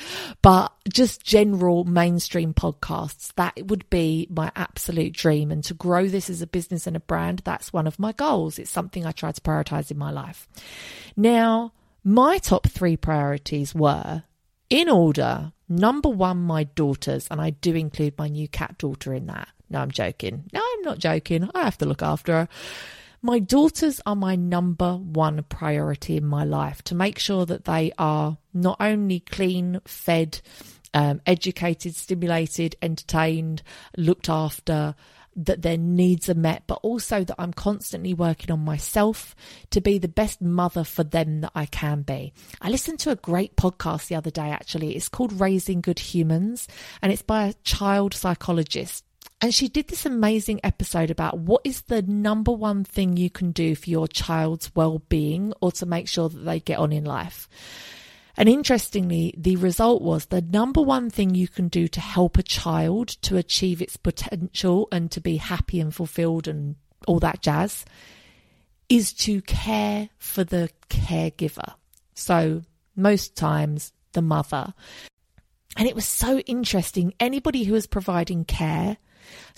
but 0.42 0.72
just 0.88 1.22
general 1.22 1.84
mainstream 1.84 2.54
podcasts. 2.54 3.32
That 3.34 3.66
would 3.66 3.88
be 3.90 4.26
my 4.30 4.50
absolute 4.56 5.12
dream. 5.12 5.52
And 5.52 5.62
to 5.64 5.74
grow 5.74 6.08
this 6.08 6.30
as 6.30 6.42
a 6.42 6.46
business 6.46 6.86
and 6.86 6.96
a 6.96 7.00
brand, 7.00 7.42
that's 7.44 7.72
one 7.72 7.86
of 7.86 7.98
my 7.98 8.12
goals. 8.12 8.58
It's 8.58 8.70
something 8.70 9.04
I 9.04 9.12
try 9.12 9.32
to 9.32 9.40
prioritize 9.40 9.90
in 9.90 9.98
my 9.98 10.10
life. 10.10 10.48
Now, 11.14 11.74
my 12.02 12.38
top 12.38 12.66
three 12.66 12.96
priorities 12.96 13.74
were 13.74 14.22
in 14.70 14.88
order 14.88 15.52
number 15.68 16.08
one, 16.08 16.38
my 16.38 16.64
daughters, 16.64 17.28
and 17.30 17.38
I 17.38 17.50
do 17.50 17.74
include 17.74 18.16
my 18.16 18.28
new 18.28 18.48
cat 18.48 18.78
daughter 18.78 19.12
in 19.12 19.26
that. 19.26 19.48
No, 19.68 19.80
I'm 19.80 19.90
joking. 19.90 20.44
No, 20.54 20.60
I'm 20.60 20.82
not 20.82 20.98
joking. 20.98 21.50
I 21.54 21.64
have 21.64 21.76
to 21.78 21.86
look 21.86 22.02
after 22.02 22.32
her. 22.32 22.48
My 23.20 23.40
daughters 23.40 24.00
are 24.06 24.14
my 24.14 24.36
number 24.36 24.94
one 24.94 25.42
priority 25.48 26.16
in 26.16 26.24
my 26.24 26.44
life 26.44 26.82
to 26.84 26.94
make 26.94 27.18
sure 27.18 27.44
that 27.46 27.64
they 27.64 27.92
are 27.98 28.38
not 28.54 28.76
only 28.78 29.20
clean, 29.20 29.80
fed, 29.86 30.40
um, 30.94 31.20
educated, 31.26 31.96
stimulated, 31.96 32.76
entertained, 32.80 33.62
looked 33.96 34.28
after, 34.28 34.94
that 35.34 35.62
their 35.62 35.76
needs 35.76 36.28
are 36.28 36.34
met, 36.34 36.64
but 36.66 36.80
also 36.82 37.22
that 37.22 37.34
I'm 37.38 37.52
constantly 37.52 38.12
working 38.12 38.50
on 38.50 38.64
myself 38.64 39.36
to 39.70 39.80
be 39.80 39.98
the 39.98 40.08
best 40.08 40.40
mother 40.40 40.84
for 40.84 41.04
them 41.04 41.40
that 41.42 41.52
I 41.54 41.66
can 41.66 42.02
be. 42.02 42.32
I 42.60 42.70
listened 42.70 42.98
to 43.00 43.10
a 43.10 43.16
great 43.16 43.56
podcast 43.56 44.08
the 44.08 44.16
other 44.16 44.30
day, 44.30 44.50
actually. 44.50 44.96
It's 44.96 45.08
called 45.08 45.40
Raising 45.40 45.80
Good 45.80 45.98
Humans, 46.00 46.66
and 47.02 47.12
it's 47.12 47.22
by 47.22 47.46
a 47.46 47.54
child 47.62 48.14
psychologist. 48.14 49.04
And 49.40 49.54
she 49.54 49.68
did 49.68 49.86
this 49.86 50.04
amazing 50.04 50.60
episode 50.64 51.10
about 51.10 51.38
what 51.38 51.62
is 51.64 51.82
the 51.82 52.02
number 52.02 52.50
one 52.50 52.82
thing 52.82 53.16
you 53.16 53.30
can 53.30 53.52
do 53.52 53.76
for 53.76 53.88
your 53.88 54.08
child's 54.08 54.74
well 54.74 55.00
being 55.08 55.52
or 55.60 55.70
to 55.72 55.86
make 55.86 56.08
sure 56.08 56.28
that 56.28 56.40
they 56.40 56.58
get 56.58 56.78
on 56.78 56.92
in 56.92 57.04
life. 57.04 57.48
And 58.36 58.48
interestingly, 58.48 59.34
the 59.36 59.56
result 59.56 60.02
was 60.02 60.26
the 60.26 60.40
number 60.40 60.80
one 60.80 61.10
thing 61.10 61.34
you 61.34 61.48
can 61.48 61.68
do 61.68 61.86
to 61.88 62.00
help 62.00 62.38
a 62.38 62.42
child 62.42 63.08
to 63.22 63.36
achieve 63.36 63.80
its 63.80 63.96
potential 63.96 64.88
and 64.90 65.10
to 65.12 65.20
be 65.20 65.36
happy 65.36 65.80
and 65.80 65.94
fulfilled 65.94 66.48
and 66.48 66.76
all 67.06 67.20
that 67.20 67.42
jazz 67.42 67.84
is 68.88 69.12
to 69.12 69.42
care 69.42 70.08
for 70.18 70.44
the 70.44 70.70
caregiver. 70.88 71.74
So, 72.14 72.62
most 72.96 73.36
times, 73.36 73.92
the 74.12 74.22
mother. 74.22 74.72
And 75.76 75.86
it 75.86 75.94
was 75.94 76.06
so 76.06 76.38
interesting. 76.40 77.14
Anybody 77.20 77.64
who 77.64 77.74
was 77.74 77.86
providing 77.86 78.44
care 78.44 78.96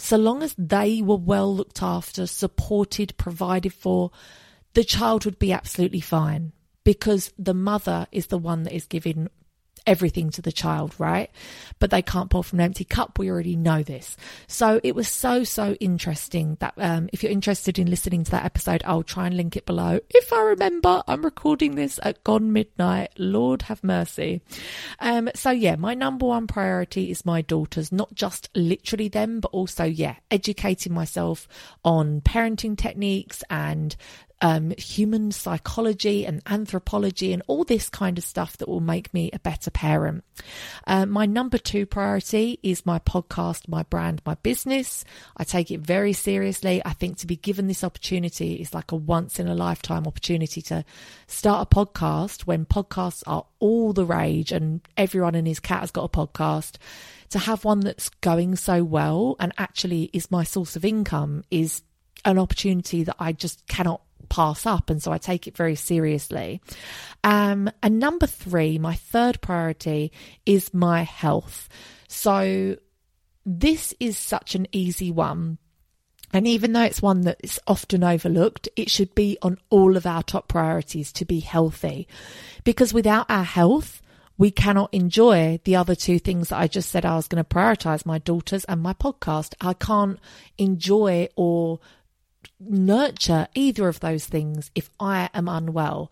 so 0.00 0.16
long 0.16 0.42
as 0.42 0.54
they 0.57 1.02
were 1.02 1.16
well 1.16 1.54
looked 1.54 1.83
after, 1.83 2.26
supported, 2.26 3.16
provided 3.16 3.73
for, 3.73 4.11
the 4.75 4.85
child 4.85 5.25
would 5.25 5.38
be 5.38 5.52
absolutely 5.52 6.00
fine. 6.00 6.52
Because 6.85 7.33
the 7.38 7.54
mother 7.54 8.07
is 8.11 8.28
the 8.28 8.38
one 8.38 8.62
that 8.62 8.73
is 8.73 8.87
giving 8.87 9.28
everything 9.90 10.30
to 10.30 10.40
the 10.40 10.52
child, 10.52 10.94
right? 10.99 11.30
But 11.80 11.90
they 11.90 12.00
can't 12.00 12.30
pour 12.30 12.44
from 12.44 12.61
an 12.61 12.66
empty 12.66 12.85
cup. 12.85 13.18
We 13.18 13.28
already 13.28 13.56
know 13.56 13.82
this. 13.82 14.16
So 14.47 14.80
it 14.85 14.94
was 14.94 15.09
so, 15.09 15.42
so 15.42 15.75
interesting 15.80 16.56
that 16.61 16.75
um, 16.76 17.11
if 17.12 17.25
you're 17.25 17.32
interested 17.32 17.76
in 17.76 17.90
listening 17.90 18.23
to 18.23 18.30
that 18.30 18.44
episode, 18.44 18.82
I'll 18.87 19.02
try 19.02 19.26
and 19.26 19.37
link 19.37 19.56
it 19.56 19.66
below. 19.66 19.99
If 20.09 20.32
I 20.32 20.42
remember, 20.42 21.02
I'm 21.09 21.25
recording 21.25 21.75
this 21.75 21.99
at 22.04 22.23
gone 22.23 22.52
midnight. 22.52 23.11
Lord 23.18 23.62
have 23.62 23.82
mercy. 23.82 24.42
Um, 25.00 25.28
so 25.35 25.50
yeah, 25.50 25.75
my 25.75 25.94
number 25.94 26.26
one 26.26 26.47
priority 26.47 27.11
is 27.11 27.26
my 27.26 27.42
daughters, 27.42 27.90
not 27.90 28.14
just 28.14 28.49
literally 28.54 29.09
them, 29.09 29.40
but 29.40 29.50
also, 29.50 29.82
yeah, 29.82 30.14
educating 30.30 30.94
myself 30.94 31.49
on 31.85 32.20
parenting 32.20 32.78
techniques 32.78 33.42
and 33.50 33.97
um, 34.40 34.73
human 34.78 35.32
psychology 35.32 36.25
and 36.25 36.42
anthropology 36.47 37.32
and 37.32 37.42
all 37.47 37.64
this 37.64 37.88
kind 37.88 38.18
of 38.18 38.25
stuff 38.25 38.56
that 38.59 38.68
will 38.68 38.80
make 38.80 39.12
me 39.12 39.30
a 39.32 39.38
better 39.38 39.70
parent. 39.70 40.25
Uh, 40.87 41.06
my 41.06 41.26
number 41.26 41.59
two 41.59 41.87
priority 41.87 42.59
is 42.62 42.87
my 42.87 42.99
podcast, 42.99 43.68
my 43.68 43.82
brand, 43.85 44.23
my 44.25 44.35
business. 44.37 45.04
I 45.37 45.44
take 45.44 45.70
it 45.70 45.80
very 45.80 46.12
seriously. 46.12 46.80
I 46.85 46.92
think 46.92 47.18
to 47.18 47.26
be 47.26 47.37
given 47.37 47.66
this 47.66 47.85
opportunity 47.85 48.54
is 48.54 48.73
like 48.73 48.92
a 48.92 48.97
once 48.97 49.38
in 49.38 49.49
a 49.49 49.54
lifetime 49.54 50.06
opportunity 50.06 50.62
to 50.62 50.85
start 51.26 51.68
a 51.70 51.75
podcast 51.75 52.42
when 52.42 52.64
podcasts 52.64 53.23
are 53.26 53.44
all 53.59 53.92
the 53.92 54.06
rage 54.06 54.52
and 54.52 54.80
everyone 54.97 55.35
and 55.35 55.47
his 55.47 55.61
cat 55.61 55.80
has 55.80 55.90
got 55.90 56.04
a 56.04 56.09
podcast 56.09 56.76
to 57.28 57.38
have 57.38 57.64
one 57.64 57.80
that's 57.80 58.09
going 58.20 58.56
so 58.56 58.82
well 58.82 59.37
and 59.38 59.52
actually 59.59 60.11
is 60.12 60.30
my 60.30 60.44
source 60.44 60.76
of 60.76 60.85
income 60.85 61.44
is 61.50 61.82
an 62.25 62.38
opportunity 62.38 63.04
that 63.04 63.16
I 63.18 63.32
just 63.32 63.66
cannot 63.66 64.02
pass 64.29 64.67
up. 64.67 64.91
And 64.91 65.03
so 65.03 65.12
I 65.12 65.19
take 65.19 65.47
it 65.47 65.57
very 65.57 65.75
seriously. 65.75 66.61
Um, 67.25 67.71
and 67.83 67.99
number 67.99 68.27
three, 68.27 68.79
my 68.79 68.95
third 68.95 69.41
priority 69.41 70.12
is 70.45 70.75
my 70.75 71.03
health. 71.03 71.69
So 72.09 72.77
this 73.47 73.95
is 74.00 74.19
such 74.19 74.55
an 74.55 74.67
easy 74.73 75.11
one. 75.11 75.59
And 76.33 76.47
even 76.47 76.73
though 76.73 76.83
it's 76.83 77.03
one 77.03 77.23
that 77.23 77.41
is 77.43 77.59
often 77.67 78.05
overlooked, 78.05 78.69
it 78.77 78.91
should 78.91 79.15
be 79.15 79.37
on 79.43 79.59
all 79.69 79.97
of 79.97 80.07
our 80.07 80.23
top 80.23 80.47
priorities 80.49 81.12
to 81.15 81.25
be 81.25 81.41
healthy. 81.41 82.07
Because 82.62 82.95
without 82.95 83.27
our 83.29 83.43
health, 83.43 84.00
we 84.39 84.50
cannot 84.50 84.95
enjoy 84.95 85.61
the 85.65 85.77
other 85.77 85.95
two 85.95 86.19
things 86.19 86.49
that 86.49 86.59
I 86.59 86.67
just 86.67 86.89
said 86.89 87.05
I 87.05 87.17
was 87.17 87.29
going 87.29 87.45
to 87.45 87.49
prioritize 87.49 88.07
my 88.07 88.19
daughters 88.19 88.65
and 88.65 88.81
my 88.81 88.95
podcast. 88.95 89.55
I 89.61 89.75
can't 89.75 90.19
enjoy 90.57 91.29
or 91.37 91.81
nurture 92.59 93.49
either 93.54 93.88
of 93.88 94.00
those 94.00 94.26
things 94.26 94.70
if 94.75 94.90
I 94.99 95.30
am 95.35 95.49
unwell. 95.49 96.11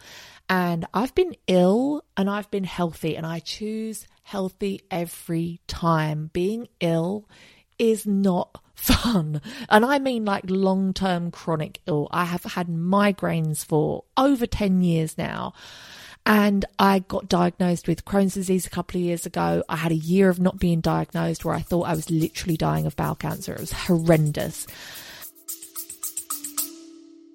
And 0.49 0.87
I've 0.95 1.15
been 1.15 1.37
ill 1.47 2.05
and 2.17 2.31
I've 2.31 2.51
been 2.51 2.65
healthy, 2.65 3.17
and 3.17 3.27
I 3.27 3.41
choose 3.41 4.07
healthy 4.23 4.83
every 4.91 5.61
time. 5.67 6.31
Being 6.33 6.69
ill 6.81 7.29
is 7.79 8.07
not 8.07 8.63
fun. 8.75 9.41
And 9.69 9.85
I 9.85 9.99
mean 9.99 10.25
like 10.25 10.45
long 10.49 10.95
term 10.95 11.31
chronic 11.31 11.81
ill. 11.87 12.09
I 12.11 12.25
have 12.25 12.45
had 12.45 12.69
migraines 12.69 13.65
for 13.65 14.05
over 14.17 14.47
10 14.47 14.83
years 14.83 15.19
now. 15.19 15.53
And 16.27 16.67
I 16.79 16.99
got 16.99 17.29
diagnosed 17.29 17.89
with 17.89 18.05
Crohn's 18.05 18.35
disease 18.35 18.67
a 18.67 18.71
couple 18.71 19.01
of 19.01 19.05
years 19.05 19.25
ago. 19.25 19.63
I 19.67 19.77
had 19.77 19.93
a 19.93 19.97
year 19.97 20.29
of 20.29 20.39
not 20.39 20.59
being 20.59 20.83
diagnosed 20.83 21.43
where 21.43 21.55
I 21.55 21.61
thought 21.61 21.89
I 21.89 21.95
was 21.95 22.11
literally 22.11 22.59
dying 22.59 22.85
of 22.85 22.97
bowel 22.97 23.15
cancer. 23.15 23.55
It 23.55 23.61
was 23.61 23.73
horrendous. 23.73 24.67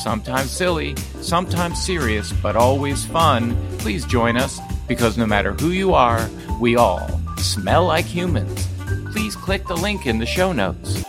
sometimes 0.00 0.50
silly, 0.50 0.96
sometimes 1.20 1.82
serious, 1.82 2.32
but 2.32 2.56
always 2.56 3.04
fun, 3.04 3.56
please 3.78 4.04
join 4.06 4.36
us. 4.36 4.58
Because 4.88 5.16
no 5.16 5.26
matter 5.26 5.52
who 5.52 5.70
you 5.70 5.94
are, 5.94 6.28
we 6.60 6.76
all 6.76 7.20
smell 7.36 7.86
like 7.86 8.04
humans. 8.04 8.66
Please 9.12 9.36
click 9.36 9.66
the 9.66 9.76
link 9.76 10.06
in 10.06 10.18
the 10.18 10.26
show 10.26 10.52
notes. 10.52 11.04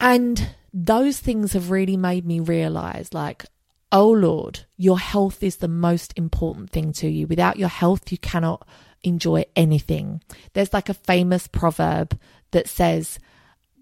And 0.00 0.50
those 0.72 1.18
things 1.18 1.54
have 1.54 1.70
really 1.70 1.96
made 1.96 2.24
me 2.24 2.40
realize 2.40 3.12
like, 3.12 3.46
oh 3.90 4.10
Lord, 4.10 4.60
your 4.76 4.98
health 4.98 5.42
is 5.42 5.56
the 5.56 5.68
most 5.68 6.12
important 6.16 6.70
thing 6.70 6.92
to 6.94 7.08
you. 7.08 7.26
Without 7.26 7.58
your 7.58 7.68
health, 7.68 8.12
you 8.12 8.18
cannot 8.18 8.66
enjoy 9.02 9.44
anything. 9.54 10.20
There's 10.52 10.72
like 10.72 10.88
a 10.88 10.94
famous 10.94 11.46
proverb 11.46 12.18
that 12.56 12.68
says, 12.68 13.18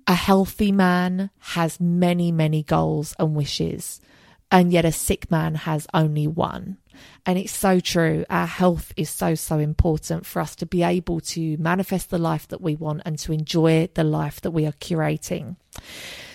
a 0.09 0.15
healthy 0.15 0.73
man 0.73 1.31
has 1.39 1.79
many, 1.79 2.33
many 2.33 2.65
goals 2.65 3.15
and 3.21 3.37
wishes, 3.37 4.01
and 4.51 4.73
yet 4.73 4.85
a 4.85 4.91
sick 4.91 5.31
man 5.31 5.55
has 5.55 5.87
only 5.95 6.27
one. 6.27 6.79
And 7.25 7.39
it's 7.39 7.57
so 7.57 7.79
true. 7.79 8.25
Our 8.29 8.49
health 8.49 8.93
is 8.97 9.11
so, 9.11 9.37
so 9.37 9.61
important 9.61 10.27
for 10.27 10.43
us 10.43 10.57
to 10.57 10.67
be 10.67 10.83
able 10.83 11.21
to 11.21 11.57
manifest 11.59 12.11
the 12.11 12.19
life 12.19 12.49
that 12.49 12.61
we 12.61 12.75
want 12.75 13.03
and 13.05 13.17
to 13.21 13.33
enjoy 13.33 13.89
the 13.95 14.03
life 14.03 14.41
that 14.41 14.51
we 14.51 14.67
are 14.67 14.73
curating. 14.73 15.55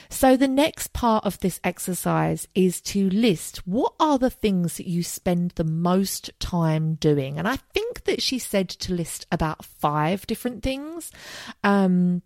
So, 0.09 0.37
the 0.37 0.47
next 0.47 0.91
part 0.93 1.25
of 1.25 1.39
this 1.39 1.59
exercise 1.63 2.47
is 2.55 2.81
to 2.81 3.09
list 3.09 3.67
what 3.67 3.93
are 3.99 4.17
the 4.17 4.31
things 4.31 4.77
that 4.77 4.87
you 4.87 5.03
spend 5.03 5.51
the 5.51 5.65
most 5.65 6.31
time 6.39 6.95
doing. 6.95 7.37
And 7.37 7.47
I 7.47 7.57
think 7.57 8.05
that 8.05 8.21
she 8.21 8.39
said 8.39 8.69
to 8.69 8.93
list 8.93 9.27
about 9.29 9.63
five 9.65 10.25
different 10.25 10.63
things. 10.63 11.11
Um, 11.63 12.23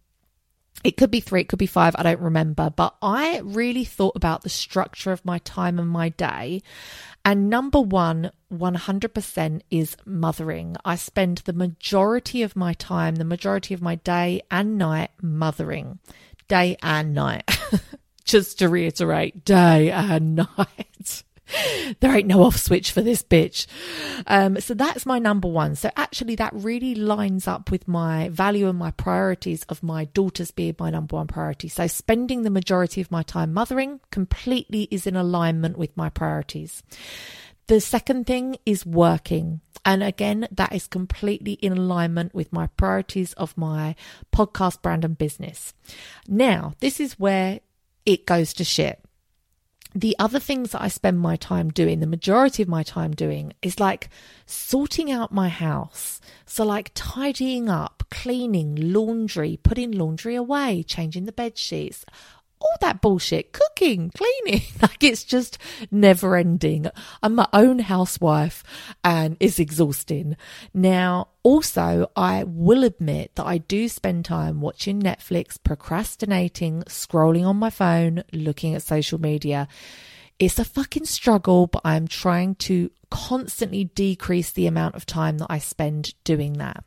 it 0.83 0.97
could 0.97 1.11
be 1.11 1.19
three, 1.19 1.41
it 1.41 1.47
could 1.49 1.59
be 1.59 1.65
five, 1.65 1.95
I 1.97 2.03
don't 2.03 2.21
remember. 2.21 2.69
But 2.69 2.95
I 3.01 3.39
really 3.39 3.85
thought 3.85 4.15
about 4.15 4.43
the 4.43 4.49
structure 4.49 5.11
of 5.11 5.25
my 5.25 5.39
time 5.39 5.79
and 5.79 5.89
my 5.89 6.09
day. 6.09 6.61
And 7.25 7.49
number 7.49 7.79
one, 7.79 8.31
100% 8.51 9.61
is 9.71 9.95
mothering. 10.05 10.75
I 10.83 10.95
spend 10.95 11.37
the 11.39 11.53
majority 11.53 12.43
of 12.43 12.55
my 12.55 12.73
time, 12.73 13.15
the 13.15 13.23
majority 13.23 13.73
of 13.73 13.81
my 13.81 13.95
day 13.95 14.41
and 14.51 14.77
night 14.77 15.11
mothering 15.21 15.99
day 16.47 16.77
and 16.81 17.13
night. 17.13 17.49
Just 18.25 18.59
to 18.59 18.69
reiterate, 18.69 19.43
day 19.43 19.91
and 19.91 20.35
night. 20.57 21.23
there 21.99 22.15
ain't 22.15 22.27
no 22.27 22.43
off 22.43 22.57
switch 22.57 22.91
for 22.91 23.01
this 23.01 23.23
bitch. 23.23 23.67
Um, 24.27 24.59
so 24.59 24.73
that's 24.73 25.05
my 25.05 25.19
number 25.19 25.47
one. 25.47 25.75
So 25.75 25.89
actually, 25.95 26.35
that 26.35 26.53
really 26.53 26.95
lines 26.95 27.47
up 27.47 27.71
with 27.71 27.87
my 27.87 28.29
value 28.29 28.67
and 28.69 28.77
my 28.77 28.91
priorities 28.91 29.63
of 29.63 29.83
my 29.83 30.05
daughters 30.05 30.51
being 30.51 30.75
my 30.79 30.89
number 30.89 31.15
one 31.15 31.27
priority. 31.27 31.67
So 31.67 31.87
spending 31.87 32.43
the 32.43 32.49
majority 32.49 33.01
of 33.01 33.11
my 33.11 33.23
time 33.23 33.53
mothering 33.53 33.99
completely 34.11 34.87
is 34.91 35.05
in 35.05 35.15
alignment 35.15 35.77
with 35.77 35.95
my 35.95 36.09
priorities. 36.09 36.83
The 37.67 37.79
second 37.79 38.27
thing 38.27 38.57
is 38.65 38.85
working. 38.85 39.61
And 39.85 40.03
again, 40.03 40.47
that 40.51 40.73
is 40.73 40.87
completely 40.87 41.53
in 41.53 41.73
alignment 41.73 42.33
with 42.33 42.51
my 42.51 42.67
priorities 42.67 43.33
of 43.33 43.57
my 43.57 43.95
podcast 44.33 44.81
brand 44.81 45.05
and 45.05 45.17
business. 45.17 45.73
Now, 46.27 46.73
this 46.79 46.99
is 46.99 47.19
where 47.19 47.61
it 48.05 48.25
goes 48.25 48.53
to 48.55 48.63
shit. 48.63 48.99
The 49.95 50.15
other 50.17 50.39
things 50.39 50.71
that 50.71 50.81
I 50.81 50.87
spend 50.87 51.19
my 51.19 51.35
time 51.35 51.69
doing, 51.69 51.99
the 51.99 52.07
majority 52.07 52.63
of 52.63 52.69
my 52.69 52.81
time 52.81 53.11
doing, 53.11 53.53
is 53.61 53.79
like 53.79 54.09
sorting 54.45 55.11
out 55.11 55.31
my 55.31 55.49
house. 55.49 56.19
So, 56.45 56.65
like 56.65 56.91
tidying 56.95 57.69
up, 57.69 58.03
cleaning, 58.09 58.75
laundry, 58.93 59.59
putting 59.61 59.91
laundry 59.91 60.35
away, 60.35 60.83
changing 60.83 61.25
the 61.25 61.31
bed 61.31 61.57
sheets, 61.57 62.05
all 62.63 62.77
that 62.81 63.01
bullshit, 63.01 63.51
cooking, 63.51 64.11
cleaning. 64.15 64.61
like 64.81 65.03
it's 65.03 65.23
just 65.23 65.57
never 65.91 66.35
ending. 66.35 66.87
I'm 67.21 67.35
my 67.35 67.47
own 67.53 67.79
housewife 67.79 68.63
and 69.03 69.37
it's 69.39 69.59
exhausting. 69.59 70.37
Now, 70.73 71.29
also, 71.43 72.09
I 72.15 72.45
will 72.45 72.83
admit 72.83 73.35
that 73.35 73.45
I 73.45 73.57
do 73.57 73.89
spend 73.89 74.25
time 74.25 74.61
watching 74.61 75.01
Netflix, 75.01 75.61
procrastinating, 75.61 76.83
scrolling 76.83 77.45
on 77.45 77.57
my 77.57 77.69
phone, 77.69 78.23
looking 78.31 78.75
at 78.75 78.81
social 78.81 79.19
media. 79.19 79.67
It's 80.39 80.59
a 80.59 80.65
fucking 80.65 81.05
struggle, 81.05 81.67
but 81.67 81.81
I'm 81.85 82.07
trying 82.07 82.55
to 82.55 82.89
constantly 83.11 83.85
decrease 83.85 84.51
the 84.51 84.67
amount 84.67 84.95
of 84.95 85.05
time 85.05 85.37
that 85.39 85.47
I 85.49 85.59
spend 85.59 86.13
doing 86.23 86.53
that. 86.53 86.83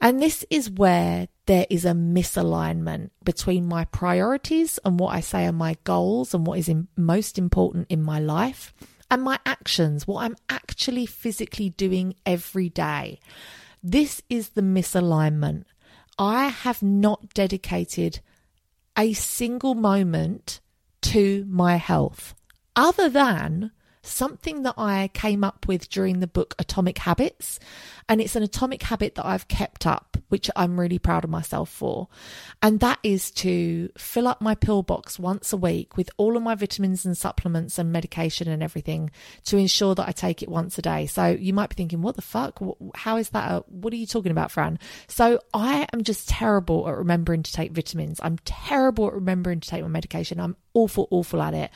And 0.00 0.20
this 0.20 0.44
is 0.50 0.70
where 0.70 1.28
there 1.46 1.66
is 1.68 1.84
a 1.84 1.90
misalignment 1.90 3.10
between 3.22 3.66
my 3.66 3.84
priorities 3.86 4.78
and 4.84 4.98
what 4.98 5.14
I 5.14 5.20
say 5.20 5.46
are 5.46 5.52
my 5.52 5.76
goals 5.84 6.32
and 6.32 6.46
what 6.46 6.58
is 6.58 6.72
most 6.96 7.38
important 7.38 7.86
in 7.90 8.02
my 8.02 8.18
life 8.18 8.72
and 9.10 9.22
my 9.22 9.38
actions, 9.44 10.06
what 10.06 10.24
I'm 10.24 10.36
actually 10.48 11.06
physically 11.06 11.70
doing 11.70 12.14
every 12.24 12.68
day. 12.68 13.20
This 13.82 14.22
is 14.30 14.50
the 14.50 14.62
misalignment. 14.62 15.64
I 16.18 16.48
have 16.48 16.82
not 16.82 17.34
dedicated 17.34 18.20
a 18.96 19.12
single 19.12 19.74
moment 19.74 20.60
to 21.02 21.44
my 21.48 21.76
health 21.76 22.34
other 22.74 23.08
than 23.08 23.72
something 24.06 24.62
that 24.62 24.74
I 24.76 25.10
came 25.14 25.44
up 25.44 25.66
with 25.66 25.88
during 25.88 26.20
the 26.20 26.26
book 26.26 26.54
Atomic 26.58 26.98
Habits. 26.98 27.58
And 28.08 28.20
it's 28.20 28.36
an 28.36 28.42
atomic 28.42 28.82
habit 28.82 29.14
that 29.14 29.24
I've 29.24 29.48
kept 29.48 29.86
up, 29.86 30.18
which 30.28 30.50
I'm 30.54 30.78
really 30.78 30.98
proud 30.98 31.24
of 31.24 31.30
myself 31.30 31.70
for. 31.70 32.08
And 32.62 32.80
that 32.80 32.98
is 33.02 33.30
to 33.32 33.88
fill 33.96 34.28
up 34.28 34.42
my 34.42 34.54
pill 34.54 34.82
box 34.82 35.18
once 35.18 35.52
a 35.52 35.56
week 35.56 35.96
with 35.96 36.10
all 36.18 36.36
of 36.36 36.42
my 36.42 36.54
vitamins 36.54 37.06
and 37.06 37.16
supplements 37.16 37.78
and 37.78 37.92
medication 37.92 38.48
and 38.48 38.62
everything 38.62 39.10
to 39.44 39.56
ensure 39.56 39.94
that 39.94 40.06
I 40.06 40.12
take 40.12 40.42
it 40.42 40.48
once 40.50 40.78
a 40.78 40.82
day. 40.82 41.06
So 41.06 41.28
you 41.28 41.54
might 41.54 41.70
be 41.70 41.76
thinking, 41.76 42.02
what 42.02 42.16
the 42.16 42.22
fuck? 42.22 42.60
How 42.94 43.16
is 43.16 43.30
that? 43.30 43.50
A, 43.50 43.64
what 43.68 43.92
are 43.92 43.96
you 43.96 44.06
talking 44.06 44.32
about, 44.32 44.50
Fran? 44.50 44.78
So 45.08 45.40
I 45.54 45.86
am 45.92 46.02
just 46.02 46.28
terrible 46.28 46.86
at 46.88 46.96
remembering 46.96 47.42
to 47.42 47.52
take 47.52 47.72
vitamins. 47.72 48.20
I'm 48.22 48.38
terrible 48.44 49.06
at 49.06 49.14
remembering 49.14 49.60
to 49.60 49.68
take 49.68 49.82
my 49.82 49.88
medication. 49.88 50.40
I'm 50.40 50.56
awful, 50.74 51.08
awful 51.10 51.40
at 51.40 51.54
it. 51.54 51.70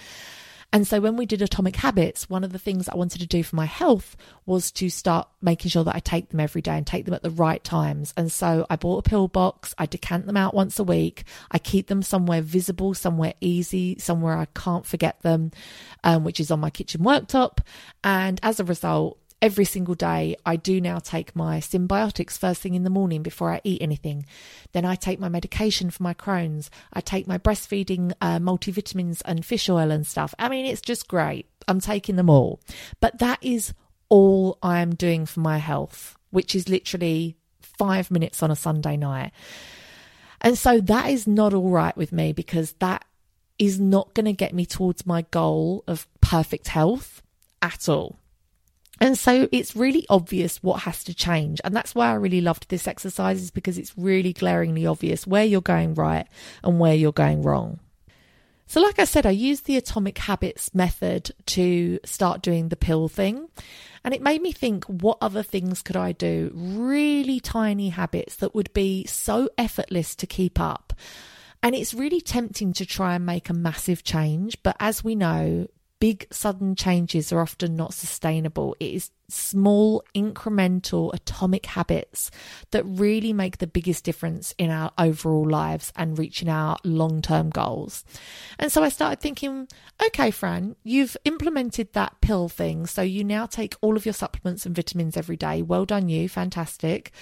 And 0.71 0.87
so 0.87 1.01
when 1.01 1.17
we 1.17 1.25
did 1.25 1.41
Atomic 1.41 1.77
Habits, 1.77 2.29
one 2.29 2.45
of 2.45 2.53
the 2.53 2.59
things 2.59 2.89
I 2.89 2.97
wanted 2.97 3.21
to 3.21 3.27
do 3.27 3.43
for 3.43 3.57
my 3.57 3.65
health 3.65 4.17
was 4.45 4.71
to 4.73 4.91
start 4.91 5.27
making 5.41 5.71
sure 5.71 5.83
that 5.85 5.95
I 5.97 6.01
take 6.01 6.29
them 6.29 6.41
every 6.41 6.61
day 6.61 6.77
and 6.77 6.87
take 6.87 7.07
them 7.07 7.15
at 7.15 7.23
the 7.23 7.31
right 7.31 7.65
times. 7.65 8.13
And 8.19 8.31
so 8.31 8.67
I 8.69 8.77
bought 8.77 9.07
a 9.07 9.09
pill 9.09 9.29
box, 9.29 9.75
I 9.79 9.87
decant 9.87 10.27
them 10.27 10.37
out 10.37 10.53
once 10.55 10.79
a 10.79 10.85
week, 10.85 11.25
I 11.51 11.59
keep 11.59 11.87
them 11.87 12.03
somewhere 12.03 12.43
visible, 12.43 12.93
somewhere 12.93 13.33
easy, 13.41 13.97
somewhere 13.99 14.37
I 14.37 14.45
can't 14.55 14.85
forget 14.85 15.23
them, 15.23 15.53
um, 16.05 16.25
which 16.25 16.39
is 16.39 16.51
on 16.51 16.61
my 16.61 16.71
kitchen 16.71 17.01
worktop. 17.01 17.61
And 18.05 18.39
as 18.43 18.61
a 18.61 18.65
result, 18.65 19.19
every 19.41 19.65
single 19.65 19.95
day, 19.95 20.37
I 20.45 20.57
do 20.57 20.81
now 20.81 20.99
take 20.99 21.37
my 21.37 21.61
symbiotics 21.61 22.39
first 22.39 22.61
thing 22.61 22.75
in 22.75 22.85
the 22.85 22.91
morning 22.91 23.23
before 23.23 23.53
I 23.53 23.61
eat 23.65 23.83
anything. 23.83 24.27
Then 24.73 24.85
I 24.85 24.95
take 24.95 25.21
my 25.21 25.29
medication 25.29 25.91
for 25.91 26.03
my 26.03 26.15
Crohn's. 26.15 26.71
I 26.93 27.01
take 27.01 27.27
my 27.27 27.39
breastfeeding 27.39 28.13
uh, 28.21 28.39
multivitamins 28.39 29.23
and 29.25 29.45
fish 29.45 29.69
oil 29.69 29.91
and 29.91 30.07
stuff. 30.07 30.35
I 30.39 30.49
mean, 30.49 30.67
it's 30.67 30.81
just 30.81 31.09
great. 31.09 31.47
I'm 31.67 31.81
taking 31.81 32.17
them 32.17 32.31
all. 32.31 32.61
But 33.01 33.19
that 33.19 33.39
is 33.43 33.75
all 34.09 34.59
I 34.63 34.81
am 34.81 34.95
doing 34.95 35.27
for 35.27 35.41
my 35.41 35.59
health, 35.59 36.17
which 36.31 36.55
is 36.55 36.69
literally 36.69 37.37
five 37.61 38.11
minutes 38.11 38.43
on 38.43 38.51
a 38.51 38.57
Sunday 38.57 38.97
night. 38.97 39.33
And 40.41 40.57
so 40.57 40.81
that 40.81 41.11
is 41.11 41.27
not 41.27 41.55
all 41.55 41.71
right 41.71 41.97
with 41.97 42.13
me 42.13 42.33
because 42.33 42.73
that 42.75 43.05
is 43.59 43.81
not 43.81 44.15
going 44.15 44.27
to 44.27 44.33
get 44.33 44.55
me 44.55 44.65
towards 44.65 45.05
my 45.05 45.23
goal 45.31 45.83
of 45.87 46.07
perfect 46.21 46.69
health 46.69 47.23
at 47.61 47.89
all. 47.89 48.19
And 49.01 49.17
so 49.17 49.49
it's 49.53 49.77
really 49.77 50.07
obvious 50.09 50.63
what 50.63 50.83
has 50.83 51.05
to 51.05 51.15
change. 51.15 51.61
And 51.65 51.75
that's 51.75 51.95
why 51.95 52.11
I 52.11 52.15
really 52.15 52.41
loved 52.41 52.69
this 52.69 52.89
exercise 52.89 53.41
is 53.41 53.51
because 53.51 53.79
it's 53.79 53.97
really 53.97 54.33
glaringly 54.33 54.87
obvious 54.87 55.27
where 55.27 55.45
you're 55.45 55.61
going 55.61 55.95
right 55.95 56.27
and 56.65 56.81
where 56.81 56.95
you're 56.95 57.13
going 57.13 57.43
wrong. 57.43 57.81
So, 58.67 58.83
like 58.83 58.99
I 58.99 59.05
said, 59.05 59.25
I 59.25 59.31
used 59.31 59.65
the 59.65 59.79
atomic 59.79 60.19
habits 60.19 60.75
method 60.75 61.31
to 61.47 61.99
start 62.05 62.43
doing 62.43 62.69
the 62.69 62.77
pill 62.77 63.09
thing. 63.09 63.49
And 64.05 64.13
it 64.13 64.21
made 64.21 64.43
me 64.43 64.53
think 64.53 64.85
what 64.85 65.17
other 65.23 65.43
things 65.43 65.81
could 65.81 65.97
I 65.97 66.13
do? 66.13 66.51
Really 66.55 67.41
tiny 67.41 67.89
habits 67.89 68.37
that 68.37 68.55
would 68.55 68.73
be 68.75 69.07
so 69.07 69.49
effortless 69.57 70.15
to 70.17 70.27
keep 70.27 70.61
up. 70.61 70.93
And 71.63 71.75
it's 71.75 71.95
really 71.95 72.21
tempting 72.21 72.75
to 72.75 72.87
try 72.87 73.15
and 73.15 73.25
make 73.25 73.49
a 73.49 73.55
massive 73.55 74.05
change. 74.05 74.63
But 74.63 74.77
as 74.79 75.03
we 75.03 75.15
know, 75.15 75.69
big 76.01 76.27
sudden 76.31 76.75
changes 76.75 77.33
are 77.33 77.41
often 77.41 77.77
not 77.77 77.95
sustainable. 77.95 78.77
It 78.79 78.95
is 78.95 79.11
small, 79.29 80.03
incremental, 80.15 81.13
atomic 81.13 81.67
habits 81.67 82.31
that 82.71 82.85
really 82.85 83.33
make 83.33 83.59
the 83.59 83.67
biggest 83.67 84.05
difference 84.05 84.55
in 84.59 84.71
our 84.71 84.93
overall 84.97 85.49
lives 85.49 85.93
and 85.97 86.19
reaching 86.19 86.49
our 86.49 86.77
long 86.85 87.21
term 87.21 87.51
goals. 87.51 88.05
And 88.59 88.73
so 88.73 88.83
I 88.83 88.89
started 88.89 89.21
thinking, 89.21 89.69
okay, 90.07 90.31
Fran, 90.31 90.77
you've 90.83 91.17
implemented 91.25 91.93
that 91.93 92.21
pill 92.21 92.49
thing. 92.49 92.87
So 92.87 93.03
you 93.03 93.25
now 93.25 93.47
take 93.47 93.75
all 93.81 93.97
of 93.97 94.07
your 94.07 94.15
supplements 94.15 94.65
and 94.67 94.75
vitamins 94.75 95.17
every 95.17 95.37
day. 95.37 95.63
Well 95.63 95.85
done, 95.85 96.09
you. 96.09 96.29
Fantastic. 96.29 97.13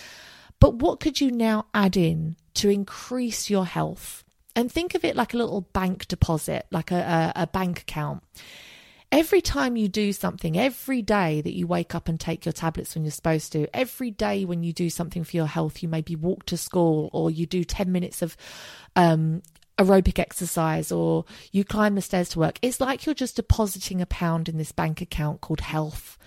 But 0.61 0.77
what 0.77 1.01
could 1.01 1.21
you 1.21 1.31
now 1.31 1.67
add 1.75 1.97
in 1.97 2.37
to 2.55 2.71
increase 2.71 3.51
your 3.51 3.67
health? 3.67 4.25
And 4.55 4.73
think 4.73 4.95
of 4.95 5.05
it 5.05 5.17
like 5.17 5.35
a 5.35 5.37
little 5.37 5.61
bank 5.61 6.09
deposit, 6.09 6.67
like 6.71 6.91
a, 6.91 7.33
a, 7.37 7.43
a 7.43 7.47
bank 7.47 7.83
account. 7.83 8.23
Every 9.13 9.41
time 9.41 9.77
you 9.77 9.89
do 9.89 10.13
something, 10.13 10.59
every 10.59 11.01
day 11.01 11.41
that 11.41 11.55
you 11.55 11.67
wake 11.67 11.95
up 11.95 12.09
and 12.09 12.19
take 12.19 12.45
your 12.45 12.53
tablets 12.53 12.95
when 12.95 13.05
you're 13.05 13.13
supposed 13.13 13.53
to, 13.53 13.69
every 13.75 14.11
day 14.11 14.45
when 14.45 14.63
you 14.63 14.73
do 14.73 14.91
something 14.91 15.23
for 15.23 15.37
your 15.37 15.47
health, 15.47 15.83
you 15.83 15.89
maybe 15.89 16.17
walk 16.17 16.45
to 16.47 16.57
school 16.57 17.09
or 17.13 17.31
you 17.31 17.47
do 17.47 17.63
10 17.63 17.93
minutes 17.93 18.21
of 18.21 18.37
um, 18.97 19.43
aerobic 19.79 20.19
exercise 20.19 20.91
or 20.91 21.25
you 21.53 21.65
climb 21.65 21.95
the 21.95 22.03
stairs 22.03 22.31
to 22.31 22.39
work. 22.39 22.59
It's 22.63 22.81
like 22.81 23.07
you're 23.07 23.15
just 23.15 23.37
depositing 23.37 24.01
a 24.01 24.07
pound 24.07 24.49
in 24.49 24.59
this 24.59 24.73
bank 24.73 25.01
account 25.01 25.41
called 25.41 25.61
health. 25.61 26.19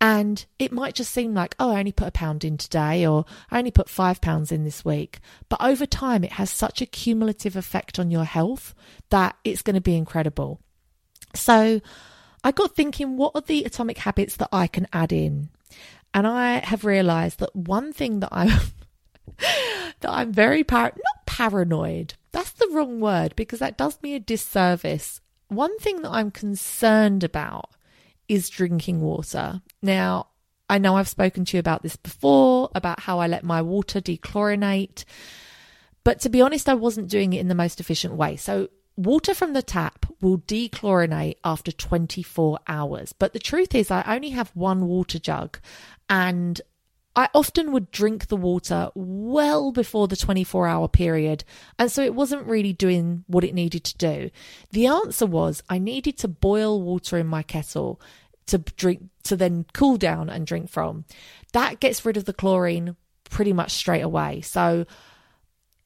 And 0.00 0.44
it 0.58 0.72
might 0.72 0.94
just 0.94 1.12
seem 1.12 1.34
like, 1.34 1.54
oh, 1.58 1.70
I 1.70 1.80
only 1.80 1.92
put 1.92 2.08
a 2.08 2.12
pound 2.12 2.44
in 2.44 2.56
today 2.56 3.06
or 3.06 3.24
I 3.50 3.58
only 3.58 3.70
put 3.70 3.88
five 3.88 4.20
pounds 4.20 4.50
in 4.50 4.64
this 4.64 4.84
week. 4.84 5.20
But 5.48 5.62
over 5.62 5.86
time, 5.86 6.24
it 6.24 6.32
has 6.32 6.50
such 6.50 6.80
a 6.80 6.86
cumulative 6.86 7.56
effect 7.56 7.98
on 7.98 8.10
your 8.10 8.24
health 8.24 8.74
that 9.10 9.36
it's 9.44 9.62
going 9.62 9.74
to 9.74 9.80
be 9.80 9.96
incredible. 9.96 10.60
So 11.34 11.80
I 12.44 12.52
got 12.52 12.74
thinking, 12.74 13.16
what 13.16 13.32
are 13.34 13.40
the 13.40 13.64
atomic 13.64 13.98
habits 13.98 14.36
that 14.36 14.48
I 14.52 14.66
can 14.66 14.88
add 14.92 15.12
in? 15.12 15.50
And 16.14 16.26
I 16.26 16.58
have 16.58 16.84
realized 16.84 17.38
that 17.38 17.54
one 17.54 17.92
thing 17.92 18.20
that 18.20 18.28
I'm 18.32 18.48
that 19.38 20.10
I'm 20.10 20.32
very 20.32 20.64
par 20.64 20.92
not 20.96 21.26
paranoid. 21.26 22.14
That's 22.32 22.52
the 22.52 22.68
wrong 22.72 23.00
word 23.00 23.34
because 23.36 23.60
that 23.60 23.78
does 23.78 24.00
me 24.02 24.14
a 24.14 24.20
disservice. 24.20 25.20
One 25.48 25.78
thing 25.78 26.02
that 26.02 26.10
I'm 26.10 26.30
concerned 26.30 27.24
about 27.24 27.70
is 28.28 28.48
drinking 28.48 29.00
water. 29.00 29.60
Now, 29.82 30.28
I 30.68 30.78
know 30.78 30.96
I've 30.96 31.08
spoken 31.08 31.44
to 31.44 31.56
you 31.56 31.60
about 31.60 31.82
this 31.82 31.96
before 31.96 32.70
about 32.74 33.00
how 33.00 33.18
I 33.18 33.26
let 33.26 33.44
my 33.44 33.60
water 33.60 34.00
dechlorinate. 34.00 35.04
But 36.04 36.20
to 36.20 36.30
be 36.30 36.40
honest, 36.40 36.68
I 36.68 36.74
wasn't 36.74 37.10
doing 37.10 37.32
it 37.32 37.40
in 37.40 37.48
the 37.48 37.54
most 37.54 37.80
efficient 37.80 38.14
way. 38.14 38.36
So 38.36 38.68
water 38.96 39.34
from 39.34 39.52
the 39.52 39.62
tap 39.62 40.06
will 40.20 40.38
dechlorinate 40.38 41.36
after 41.44 41.72
24 41.72 42.58
hours. 42.68 43.12
But 43.12 43.32
the 43.32 43.38
truth 43.38 43.74
is, 43.74 43.90
I 43.90 44.02
only 44.06 44.30
have 44.30 44.50
one 44.54 44.86
water 44.86 45.18
jug 45.18 45.58
and 46.08 46.60
I 47.14 47.28
often 47.34 47.72
would 47.72 47.90
drink 47.90 48.28
the 48.28 48.36
water 48.36 48.90
well 48.94 49.70
before 49.70 50.08
the 50.08 50.16
24 50.16 50.66
hour 50.66 50.88
period, 50.88 51.44
and 51.78 51.92
so 51.92 52.02
it 52.02 52.14
wasn't 52.14 52.46
really 52.46 52.72
doing 52.72 53.24
what 53.26 53.44
it 53.44 53.54
needed 53.54 53.84
to 53.84 53.98
do. 53.98 54.30
The 54.70 54.86
answer 54.86 55.26
was 55.26 55.62
I 55.68 55.78
needed 55.78 56.16
to 56.18 56.28
boil 56.28 56.80
water 56.80 57.18
in 57.18 57.26
my 57.26 57.42
kettle 57.42 58.00
to 58.46 58.58
drink, 58.58 59.02
to 59.24 59.36
then 59.36 59.66
cool 59.74 59.98
down 59.98 60.30
and 60.30 60.46
drink 60.46 60.70
from. 60.70 61.04
That 61.52 61.80
gets 61.80 62.04
rid 62.06 62.16
of 62.16 62.24
the 62.24 62.32
chlorine 62.32 62.96
pretty 63.28 63.52
much 63.52 63.72
straight 63.72 64.00
away. 64.00 64.40
So 64.40 64.86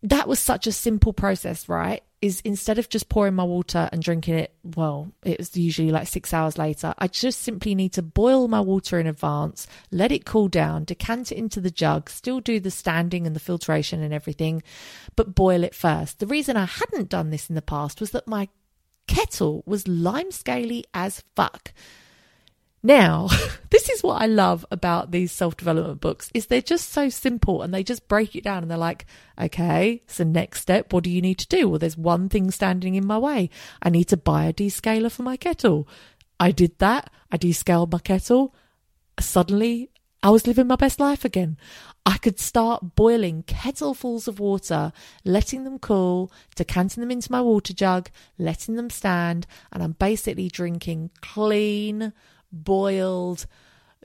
that 0.03 0.29
was 0.29 0.39
such 0.39 0.67
a 0.67 0.73
simple 0.73 1.13
process, 1.13 1.69
right? 1.69 2.03
Is 2.23 2.41
instead 2.41 2.79
of 2.79 2.89
just 2.89 3.09
pouring 3.09 3.35
my 3.35 3.45
water 3.45 3.89
and 3.93 4.03
drinking 4.03 4.37
it, 4.37 4.55
well, 4.65 5.13
it 5.23 5.39
was 5.39 5.57
usually 5.57 5.91
like 5.91 6.09
six 6.09 6.33
hours 6.33 6.57
later, 6.57 6.95
I 6.99 7.09
just 7.09 7.43
simply 7.43 7.75
need 7.75 7.93
to 7.93 8.03
boil 8.03 8.49
my 8.49 8.61
water 8.61 8.99
in 8.99 9.07
advance, 9.07 9.67
let 9.91 10.13
it 10.13 10.25
cool 10.25 10.49
down, 10.49 10.85
decant 10.85 11.31
it 11.31 11.39
into 11.39 11.61
the 11.61 11.71
jug, 11.71 12.09
still 12.09 12.41
do 12.41 12.59
the 12.59 12.71
standing 12.71 13.27
and 13.27 13.37
the 13.37 13.41
filtration 13.41 14.03
and 14.03 14.15
everything, 14.15 14.63
but 15.15 15.35
boil 15.35 15.63
it 15.63 15.75
first. 15.75 16.19
The 16.19 16.27
reason 16.27 16.57
I 16.57 16.65
hadn't 16.65 17.11
done 17.11 17.31
this 17.31 17.49
in 17.49 17.55
the 17.55 17.63
past 17.63 18.01
was 18.01 18.11
that 18.13 18.27
my 18.27 18.49
kettle 19.07 19.63
was 19.67 19.87
lime 19.87 20.31
scaly 20.31 20.85
as 20.95 21.23
fuck. 21.35 21.73
Now, 22.87 23.27
this 23.71 23.91
is 23.91 24.05
what 24.05 24.23
I 24.23 24.27
love 24.27 24.65
about 24.71 25.11
these 25.11 25.33
self-development 25.33 26.01
books 26.01 26.31
is 26.33 26.47
they're 26.47 26.63
just 26.63 26.91
so 26.91 27.09
simple 27.09 27.63
and 27.63 27.75
they 27.75 27.83
just 27.83 28.07
break 28.07 28.37
it 28.37 28.45
down 28.45 28.63
and 28.63 28.71
they're 28.71 28.79
like, 28.79 29.07
okay, 29.37 30.03
so 30.07 30.23
next 30.23 30.63
step, 30.63 30.93
what 30.93 31.03
do 31.03 31.11
you 31.11 31.21
need 31.21 31.39
to 31.39 31.49
do? 31.49 31.69
Well, 31.69 31.81
there's 31.81 31.97
one 31.97 32.29
thing 32.29 32.53
standing 32.53 32.95
in 32.95 33.05
my 33.05 33.19
way. 33.19 33.51
I 33.83 33.91
need 33.91 34.05
to 34.05 34.17
buy 34.17 34.45
a 34.45 34.53
descaler 34.53 35.11
for 35.11 35.25
my 35.25 35.37
kettle. 35.37 35.89
I 36.39 36.53
did 36.53 36.79
that. 36.79 37.11
I 37.33 37.39
descaled 37.39 37.91
my 37.91 37.99
kettle. 37.99 38.55
Suddenly, 39.19 39.91
I 40.23 40.31
was 40.31 40.47
living 40.47 40.69
my 40.69 40.77
best 40.77 41.01
life 41.01 41.25
again. 41.25 41.57
I 42.05 42.19
could 42.19 42.39
start 42.39 42.95
boiling 42.95 43.43
kettlefuls 43.43 44.29
of 44.29 44.39
water, 44.39 44.93
letting 45.25 45.65
them 45.65 45.81
cool, 45.81 46.31
decanting 46.55 47.01
them 47.01 47.11
into 47.11 47.33
my 47.33 47.41
water 47.41 47.75
jug, 47.75 48.11
letting 48.39 48.77
them 48.77 48.91
stand, 48.91 49.49
and 49.73 49.83
I'm 49.83 49.93
basically 49.99 50.49
drinking 50.49 51.11
clean, 51.21 52.13
boiled, 52.65 53.47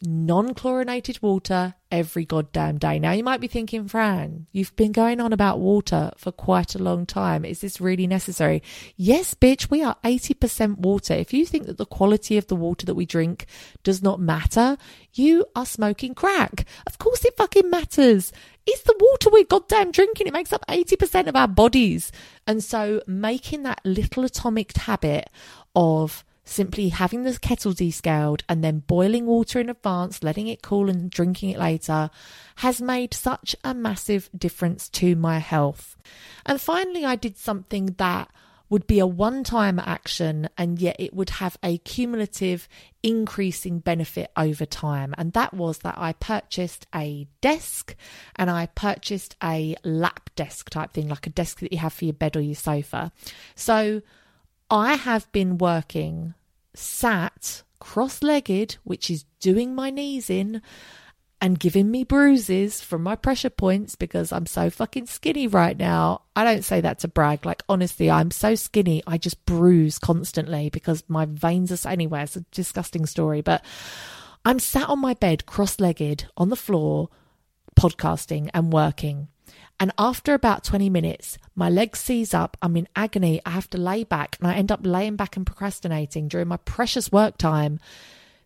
non 0.01 0.53
chlorinated 0.53 1.21
water 1.21 1.75
every 1.91 2.25
goddamn 2.25 2.77
day. 2.77 2.97
Now, 2.97 3.11
you 3.11 3.23
might 3.23 3.41
be 3.41 3.47
thinking, 3.47 3.87
Fran, 3.87 4.47
you've 4.51 4.75
been 4.75 4.91
going 4.91 5.19
on 5.19 5.33
about 5.33 5.59
water 5.59 6.11
for 6.17 6.31
quite 6.31 6.73
a 6.73 6.81
long 6.81 7.05
time. 7.05 7.45
Is 7.45 7.61
this 7.61 7.81
really 7.81 8.07
necessary? 8.07 8.63
Yes, 8.95 9.33
bitch, 9.33 9.69
we 9.69 9.83
are 9.83 9.97
80% 10.03 10.77
water. 10.77 11.13
If 11.13 11.33
you 11.33 11.45
think 11.45 11.67
that 11.67 11.77
the 11.77 11.85
quality 11.85 12.37
of 12.37 12.47
the 12.47 12.55
water 12.55 12.85
that 12.85 12.95
we 12.95 13.05
drink 13.05 13.45
does 13.83 14.01
not 14.01 14.19
matter, 14.19 14.77
you 15.13 15.45
are 15.55 15.65
smoking 15.65 16.15
crack. 16.15 16.65
Of 16.87 16.97
course, 16.97 17.23
it 17.25 17.37
fucking 17.37 17.69
matters. 17.69 18.31
It's 18.65 18.83
the 18.83 18.95
water 18.99 19.29
we're 19.29 19.43
goddamn 19.43 19.91
drinking. 19.91 20.27
It 20.27 20.33
makes 20.33 20.53
up 20.53 20.65
80% 20.67 21.27
of 21.27 21.35
our 21.35 21.47
bodies. 21.47 22.11
And 22.47 22.63
so, 22.63 23.01
making 23.05 23.63
that 23.63 23.81
little 23.83 24.23
atomic 24.23 24.75
habit 24.75 25.29
of 25.75 26.23
simply 26.51 26.89
having 26.89 27.23
the 27.23 27.37
kettle 27.39 27.73
descaled 27.73 28.43
and 28.49 28.63
then 28.63 28.79
boiling 28.79 29.25
water 29.25 29.59
in 29.59 29.69
advance, 29.69 30.21
letting 30.21 30.47
it 30.47 30.61
cool 30.61 30.89
and 30.89 31.09
drinking 31.09 31.51
it 31.51 31.59
later 31.59 32.09
has 32.57 32.81
made 32.81 33.13
such 33.13 33.55
a 33.63 33.73
massive 33.73 34.29
difference 34.37 34.89
to 34.89 35.15
my 35.15 35.39
health. 35.39 35.95
And 36.45 36.59
finally, 36.59 37.05
I 37.05 37.15
did 37.15 37.37
something 37.37 37.95
that 37.97 38.29
would 38.71 38.87
be 38.87 38.99
a 38.99 39.05
one 39.05 39.43
time 39.43 39.79
action 39.79 40.47
and 40.57 40.79
yet 40.79 40.95
it 40.97 41.13
would 41.13 41.29
have 41.29 41.57
a 41.61 41.77
cumulative 41.79 42.69
increasing 43.03 43.79
benefit 43.79 44.31
over 44.37 44.65
time. 44.65 45.13
And 45.17 45.33
that 45.33 45.53
was 45.53 45.79
that 45.79 45.97
I 45.97 46.13
purchased 46.13 46.87
a 46.95 47.27
desk 47.41 47.95
and 48.37 48.49
I 48.49 48.67
purchased 48.67 49.35
a 49.43 49.75
lap 49.83 50.29
desk 50.37 50.69
type 50.69 50.93
thing, 50.93 51.09
like 51.09 51.27
a 51.27 51.31
desk 51.31 51.59
that 51.59 51.73
you 51.73 51.79
have 51.79 51.91
for 51.91 52.05
your 52.05 52.13
bed 52.13 52.37
or 52.37 52.41
your 52.41 52.55
sofa. 52.55 53.11
So 53.55 54.01
I 54.69 54.95
have 54.95 55.29
been 55.33 55.57
working 55.57 56.33
sat 56.73 57.63
cross 57.79 58.23
legged, 58.23 58.77
which 58.83 59.09
is 59.09 59.25
doing 59.39 59.75
my 59.75 59.89
knees 59.89 60.29
in 60.29 60.61
and 61.41 61.59
giving 61.59 61.89
me 61.89 62.03
bruises 62.03 62.81
from 62.81 63.01
my 63.01 63.15
pressure 63.15 63.49
points 63.49 63.95
because 63.95 64.31
I'm 64.31 64.45
so 64.45 64.69
fucking 64.69 65.07
skinny 65.07 65.47
right 65.47 65.75
now. 65.75 66.21
I 66.35 66.43
don't 66.43 66.63
say 66.63 66.81
that 66.81 66.99
to 66.99 67.07
brag. 67.07 67.45
Like, 67.45 67.63
honestly, 67.67 68.11
I'm 68.11 68.29
so 68.29 68.53
skinny. 68.53 69.01
I 69.07 69.17
just 69.17 69.43
bruise 69.45 69.97
constantly 69.97 70.69
because 70.69 71.03
my 71.07 71.25
veins 71.25 71.85
are 71.85 71.89
anywhere. 71.89 72.23
It's 72.23 72.35
a 72.35 72.45
disgusting 72.51 73.07
story. 73.07 73.41
But 73.41 73.65
I'm 74.45 74.59
sat 74.59 74.87
on 74.87 74.99
my 74.99 75.15
bed, 75.15 75.47
cross 75.47 75.79
legged 75.79 76.27
on 76.37 76.49
the 76.49 76.55
floor, 76.55 77.09
podcasting 77.75 78.51
and 78.53 78.71
working. 78.71 79.27
And 79.81 79.91
after 79.97 80.35
about 80.35 80.63
20 80.63 80.91
minutes, 80.91 81.39
my 81.55 81.67
leg 81.67 81.95
seize 81.95 82.35
up. 82.35 82.55
I'm 82.61 82.77
in 82.77 82.87
agony. 82.95 83.41
I 83.47 83.49
have 83.49 83.67
to 83.71 83.79
lay 83.79 84.03
back 84.03 84.37
and 84.39 84.47
I 84.47 84.53
end 84.53 84.71
up 84.71 84.81
laying 84.83 85.15
back 85.15 85.35
and 85.35 85.43
procrastinating 85.43 86.27
during 86.27 86.49
my 86.49 86.57
precious 86.57 87.11
work 87.11 87.35
time 87.39 87.79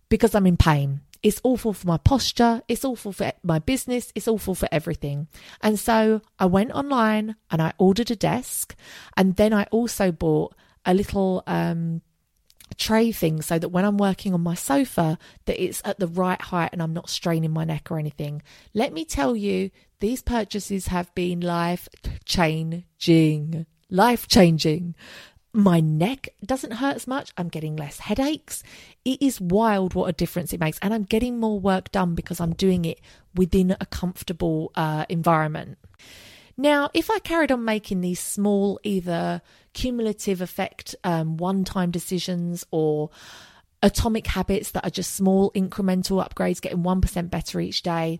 because 0.07 0.33
I'm 0.33 0.47
in 0.47 0.55
pain. 0.55 1.01
It's 1.21 1.41
awful 1.43 1.73
for 1.73 1.87
my 1.87 1.97
posture. 1.97 2.61
It's 2.69 2.85
awful 2.85 3.11
for 3.11 3.33
my 3.43 3.59
business. 3.59 4.13
It's 4.15 4.29
awful 4.29 4.55
for 4.55 4.69
everything. 4.71 5.27
And 5.59 5.77
so 5.77 6.21
I 6.39 6.45
went 6.45 6.71
online 6.71 7.35
and 7.51 7.61
I 7.61 7.73
ordered 7.77 8.11
a 8.11 8.15
desk. 8.15 8.73
And 9.17 9.35
then 9.35 9.53
I 9.53 9.65
also 9.71 10.13
bought 10.13 10.55
a 10.85 10.93
little 10.93 11.43
um, 11.47 12.01
tray 12.77 13.11
thing 13.11 13.41
so 13.41 13.59
that 13.59 13.69
when 13.69 13.83
I'm 13.83 13.97
working 13.97 14.33
on 14.33 14.41
my 14.41 14.55
sofa 14.55 15.17
that 15.45 15.61
it's 15.61 15.81
at 15.83 15.99
the 15.99 16.07
right 16.07 16.41
height 16.41 16.69
and 16.71 16.81
I'm 16.81 16.93
not 16.93 17.09
straining 17.09 17.51
my 17.51 17.65
neck 17.65 17.91
or 17.91 17.99
anything. 17.99 18.41
Let 18.73 18.93
me 18.93 19.03
tell 19.03 19.35
you 19.35 19.71
these 19.99 20.21
purchases 20.21 20.87
have 20.87 21.13
been 21.15 21.41
life 21.41 21.87
changing. 22.25 23.65
Life 23.89 24.27
changing. 24.27 24.95
My 25.53 25.79
neck 25.79 26.29
doesn't 26.43 26.71
hurt 26.71 26.97
as 26.97 27.07
much. 27.07 27.31
I'm 27.37 27.47
getting 27.47 27.77
less 27.77 27.99
headaches. 27.99 28.61
It 29.05 29.21
is 29.21 29.39
wild 29.39 29.93
what 29.93 30.09
a 30.09 30.13
difference 30.13 30.51
it 30.51 30.59
makes. 30.59 30.77
And 30.81 30.93
I'm 30.93 31.03
getting 31.03 31.39
more 31.39 31.59
work 31.59 31.91
done 31.93 32.13
because 32.13 32.41
I'm 32.41 32.53
doing 32.53 32.83
it 32.83 32.99
within 33.35 33.75
a 33.79 33.85
comfortable 33.85 34.71
uh, 34.75 35.05
environment. 35.07 35.77
Now, 36.57 36.89
if 36.93 37.09
I 37.09 37.19
carried 37.19 37.51
on 37.51 37.63
making 37.63 38.01
these 38.01 38.19
small, 38.19 38.79
either 38.83 39.41
cumulative 39.73 40.41
effect, 40.41 40.95
um, 41.03 41.37
one 41.37 41.63
time 41.63 41.91
decisions 41.91 42.65
or 42.71 43.09
atomic 43.81 44.27
habits 44.27 44.71
that 44.71 44.85
are 44.85 44.89
just 44.89 45.13
small 45.13 45.51
incremental 45.51 46.25
upgrades, 46.25 46.61
getting 46.61 46.83
1% 46.83 47.29
better 47.29 47.59
each 47.59 47.81
day, 47.81 48.19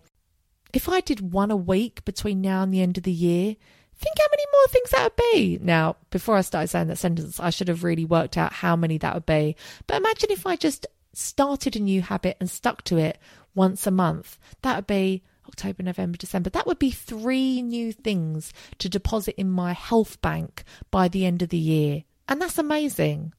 if 0.72 0.88
I 0.88 1.00
did 1.00 1.32
one 1.32 1.50
a 1.50 1.56
week 1.56 2.04
between 2.04 2.40
now 2.40 2.62
and 2.62 2.72
the 2.72 2.82
end 2.82 2.98
of 2.98 3.04
the 3.04 3.12
year, 3.12 3.56
think 3.98 4.18
how 4.18 4.26
many 4.30 4.44
more 4.52 4.66
things 4.68 4.90
that 4.90 5.04
would 5.04 5.32
be. 5.32 5.58
Now, 5.62 5.96
before 6.10 6.36
I 6.36 6.42
started 6.42 6.68
saying 6.68 6.88
that 6.88 6.96
sentence, 6.96 7.40
I 7.40 7.50
should 7.50 7.68
have 7.68 7.84
really 7.84 8.04
worked 8.04 8.36
out 8.36 8.52
how 8.52 8.76
many 8.76 8.98
that 8.98 9.14
would 9.14 9.26
be. 9.26 9.56
But 9.86 9.96
imagine 9.96 10.30
if 10.30 10.46
I 10.46 10.56
just 10.56 10.86
started 11.12 11.76
a 11.76 11.80
new 11.80 12.02
habit 12.02 12.36
and 12.40 12.50
stuck 12.50 12.82
to 12.84 12.98
it 12.98 13.18
once 13.54 13.86
a 13.86 13.90
month. 13.90 14.38
That 14.62 14.76
would 14.76 14.86
be 14.86 15.22
October, 15.48 15.82
November, 15.82 16.18
December. 16.18 16.50
That 16.50 16.66
would 16.66 16.78
be 16.78 16.90
three 16.90 17.62
new 17.62 17.92
things 17.92 18.52
to 18.78 18.88
deposit 18.88 19.34
in 19.38 19.50
my 19.50 19.72
health 19.72 20.20
bank 20.20 20.64
by 20.90 21.08
the 21.08 21.24
end 21.24 21.40
of 21.42 21.48
the 21.48 21.56
year. 21.56 22.04
And 22.28 22.40
that's 22.40 22.58
amazing. 22.58 23.32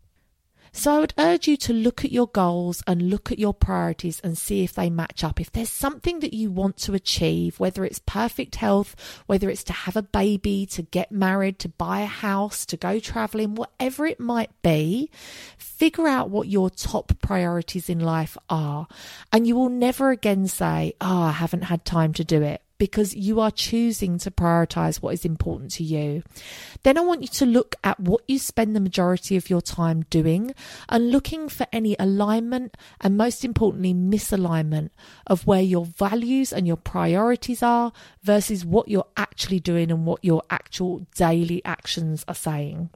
So 0.78 0.94
I 0.94 1.00
would 1.00 1.16
urge 1.18 1.48
you 1.48 1.58
to 1.58 1.74
look 1.74 2.06
at 2.06 2.12
your 2.12 2.28
goals 2.28 2.84
and 2.86 3.10
look 3.10 3.32
at 3.32 3.40
your 3.40 3.56
priorities 3.56 4.20
and 4.20 4.38
see 4.38 4.64
if 4.64 4.74
they 4.74 4.92
match 4.92 5.24
up. 5.24 5.42
If 5.42 5.52
there's 5.52 5.72
something 5.72 6.20
that 6.20 6.36
you 6.36 6.52
want 6.52 6.78
to 6.78 6.94
achieve, 6.94 7.60
whether 7.60 7.84
it's 7.84 7.98
perfect 7.98 8.58
health, 8.58 8.96
whether 9.26 9.50
it's 9.50 9.64
to 9.66 9.74
have 9.74 9.96
a 9.96 10.04
baby, 10.04 10.68
to 10.68 10.84
get 10.84 11.12
married, 11.12 11.58
to 11.60 11.70
buy 11.70 12.02
a 12.02 12.06
house, 12.06 12.64
to 12.68 12.78
go 12.78 13.00
traveling, 13.00 13.56
whatever 13.56 14.06
it 14.06 14.20
might 14.20 14.52
be, 14.62 15.10
figure 15.58 16.08
out 16.08 16.30
what 16.30 16.48
your 16.48 16.70
top 16.70 17.12
priorities 17.24 17.90
in 17.90 18.00
life 18.00 18.38
are. 18.48 18.88
And 19.34 19.48
you 19.48 19.56
will 19.56 19.70
never 19.70 20.12
again 20.12 20.46
say, 20.46 20.94
Oh, 21.02 21.24
I 21.24 21.32
haven't 21.32 21.64
had 21.64 21.86
time 21.86 22.14
to 22.14 22.24
do 22.24 22.44
it 22.44 22.62
because 22.78 23.16
you 23.16 23.40
are 23.40 23.52
choosing 23.52 24.18
to 24.20 24.32
prioritize 24.32 25.02
what 25.02 25.14
is 25.14 25.26
important 25.26 25.72
to 25.72 25.84
you. 25.84 26.24
Then 26.84 26.98
I 26.98 27.02
want 27.02 27.22
you 27.22 27.28
to 27.28 27.46
look 27.46 27.76
at 27.84 28.00
what 28.00 28.22
you 28.28 28.40
spend 28.40 28.76
the 28.76 28.80
majority 28.80 29.36
of 29.36 29.50
your 29.50 29.62
time 29.62 30.06
doing 30.10 30.54
and 30.90 31.12
looking 31.12 31.50
for 31.50 31.68
any 31.72 31.96
alignment 32.00 32.78
and 33.02 33.18
most 33.18 33.44
importantly, 33.44 33.94
misalignment 33.94 34.90
of 35.26 35.48
where 35.48 35.62
your 35.62 35.86
values 35.86 36.54
and 36.54 36.68
your 36.68 36.78
priorities 36.78 37.64
are 37.64 37.92
versus 38.22 38.66
what 38.66 38.88
you're 38.88 39.08
actually 39.16 39.60
doing 39.60 39.92
and 39.92 40.06
what 40.06 40.24
your 40.24 40.44
actual 40.50 41.06
daily 41.16 41.64
actions 41.66 42.24
are 42.28 42.36
saying. 42.36 42.90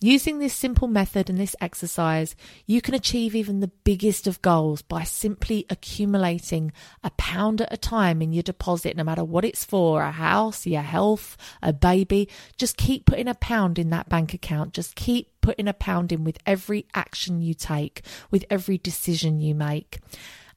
Using 0.00 0.38
this 0.38 0.54
simple 0.54 0.86
method 0.86 1.28
and 1.28 1.40
this 1.40 1.56
exercise, 1.60 2.36
you 2.66 2.80
can 2.80 2.94
achieve 2.94 3.34
even 3.34 3.58
the 3.58 3.72
biggest 3.82 4.28
of 4.28 4.40
goals 4.42 4.80
by 4.80 5.02
simply 5.02 5.66
accumulating 5.68 6.70
a 7.02 7.10
pound 7.10 7.60
at 7.62 7.72
a 7.72 7.76
time 7.76 8.22
in 8.22 8.32
your 8.32 8.44
deposit, 8.44 8.96
no 8.96 9.02
matter 9.02 9.24
what 9.24 9.44
it's 9.44 9.64
for 9.64 10.02
a 10.02 10.12
house, 10.12 10.68
your 10.68 10.82
health, 10.82 11.36
a 11.60 11.72
baby. 11.72 12.28
Just 12.56 12.76
keep 12.76 13.06
putting 13.06 13.26
a 13.26 13.34
pound 13.34 13.76
in 13.76 13.90
that 13.90 14.08
bank 14.08 14.32
account. 14.34 14.72
Just 14.72 14.94
keep 14.94 15.32
putting 15.40 15.66
a 15.66 15.72
pound 15.72 16.12
in 16.12 16.22
with 16.22 16.38
every 16.46 16.86
action 16.94 17.42
you 17.42 17.52
take, 17.52 18.02
with 18.30 18.44
every 18.48 18.78
decision 18.78 19.40
you 19.40 19.52
make 19.52 19.98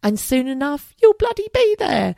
and 0.04 0.20
soon 0.20 0.48
enough 0.48 0.94
you'll 1.02 1.14
bloody 1.14 1.48
be 1.54 1.76
there. 1.80 2.16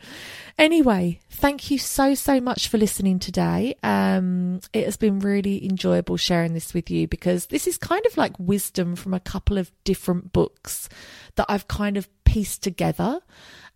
Anyway, 0.58 1.20
thank 1.30 1.72
you 1.72 1.78
so, 1.78 2.14
so 2.14 2.40
much 2.40 2.68
for 2.68 2.78
listening 2.78 3.20
today. 3.20 3.76
Um, 3.82 4.62
it 4.72 4.86
has 4.86 4.98
been 4.98 5.20
really 5.20 5.66
enjoyable 5.66 6.18
sharing 6.18 6.54
this 6.54 6.74
with 6.74 6.92
you 6.92 7.08
because 7.08 7.48
this 7.48 7.68
is 7.68 7.78
kind 7.78 8.06
of 8.06 8.18
like 8.18 8.38
wisdom 8.38 8.96
from 8.96 9.14
a 9.14 9.20
couple 9.20 9.58
of 9.58 9.72
different 9.84 10.32
books 10.32 10.90
that 11.36 11.48
I've 11.50 11.68
kind 11.68 11.98
of 11.98 12.08
pieced 12.24 12.64
together. 12.64 13.20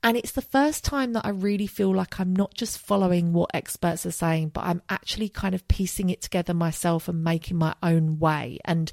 And 0.04 0.16
it's 0.16 0.32
the 0.32 0.44
first 0.44 0.86
time 0.86 1.14
that 1.14 1.26
I 1.26 1.30
really 1.30 1.66
feel 1.66 1.94
like 1.94 2.20
I'm 2.20 2.36
not 2.36 2.54
just 2.54 2.78
following 2.78 3.34
what 3.34 3.50
experts 3.54 4.06
are 4.06 4.12
saying, 4.12 4.50
but 4.50 4.64
I'm 4.64 4.84
actually 4.90 5.28
kind 5.28 5.56
of 5.56 5.68
piecing 5.68 6.12
it 6.12 6.22
together 6.22 6.54
myself 6.54 7.08
and 7.08 7.24
making 7.24 7.58
my 7.58 7.74
own 7.82 8.20
way 8.20 8.60
and 8.64 8.92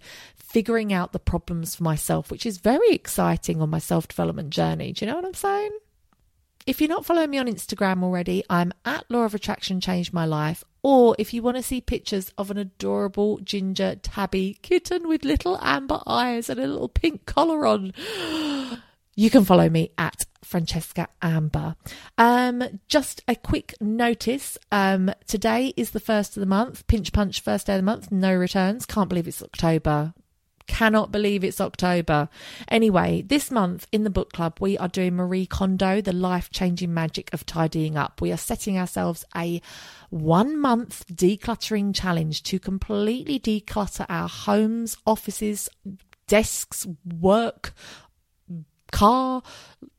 figuring 0.55 0.93
out 0.93 1.11
the 1.11 1.19
problems 1.19 1.75
for 1.75 1.83
myself, 1.83 2.31
which 2.31 2.47
is 2.47 2.59
very 2.59 2.91
exciting 2.91 3.61
on 3.61 3.69
my 3.69 3.81
self 3.81 4.07
development 4.07 4.51
journey. 4.51 4.93
Do 4.93 5.05
you 5.05 5.11
know 5.11 5.17
what 5.17 5.25
I'm 5.25 5.35
saying? 5.35 5.77
If 6.65 6.81
you're 6.81 6.89
not 6.89 7.05
following 7.05 7.31
me 7.31 7.39
on 7.39 7.49
Instagram 7.49 8.05
already, 8.05 8.45
I'm 8.49 8.73
at 8.85 9.05
Law 9.11 9.25
of 9.25 9.35
Attraction 9.35 9.81
Changed 9.81 10.13
My 10.13 10.25
Life. 10.25 10.63
Or 10.85 11.17
if 11.19 11.35
you 11.35 11.43
want 11.43 11.57
to 11.57 11.63
see 11.63 11.81
pictures 11.81 12.33
of 12.39 12.53
an 12.53 12.57
adorable 12.57 13.39
ginger 13.41 13.97
tabby 13.97 14.61
kitten 14.63 15.09
with 15.09 15.25
little 15.25 15.59
amber 15.61 16.01
eyes 16.07 16.49
and 16.49 16.61
a 16.61 16.69
little 16.69 16.89
pink 16.89 17.27
collar 17.27 17.67
on, 17.67 17.93
you 19.17 19.31
can 19.31 19.45
follow 19.45 19.69
me 19.69 19.91
at 19.99 20.25
Francesca 20.45 21.09
Amber. 21.21 21.75
Um, 22.17 22.81
just 22.87 23.25
a 23.27 23.35
quick 23.35 23.75
notice. 23.81 24.57
Um, 24.71 25.11
today 25.27 25.75
is 25.77 25.91
the 25.91 26.01
first 26.01 26.37
of 26.37 26.41
the 26.41 26.47
month. 26.47 26.87
Pinch 26.87 27.13
punch, 27.13 27.41
first 27.41 27.67
day 27.67 27.75
of 27.75 27.79
the 27.79 27.83
month. 27.83 28.13
No 28.13 28.33
returns. 28.33 28.87
Can't 28.87 29.09
believe 29.09 29.27
it's 29.27 29.43
October. 29.43 30.15
Cannot 30.67 31.13
believe 31.13 31.45
it's 31.45 31.61
October. 31.61 32.29
Anyway, 32.69 33.23
this 33.23 33.51
month 33.51 33.87
in 33.93 34.05
the 34.05 34.11
book 34.11 34.33
club, 34.33 34.59
we 34.61 34.79
are 34.79 34.89
doing 34.89 35.15
Marie 35.15 35.47
Kondo, 35.47 36.01
the 36.01 36.13
life 36.13 36.51
changing 36.51 36.93
magic 36.93 37.33
of 37.35 37.45
tidying 37.45 37.97
up. 37.97 38.21
We 38.21 38.33
are 38.33 38.39
setting 38.39 38.79
ourselves 38.79 39.25
a 39.37 39.61
one 40.11 40.59
month 40.59 41.07
decluttering 41.09 41.95
challenge 41.95 42.43
to 42.45 42.59
completely 42.59 43.39
declutter 43.39 44.07
our 44.09 44.29
homes, 44.29 44.97
offices, 45.07 45.69
desks, 46.29 46.87
work, 47.05 47.75
car, 48.91 49.43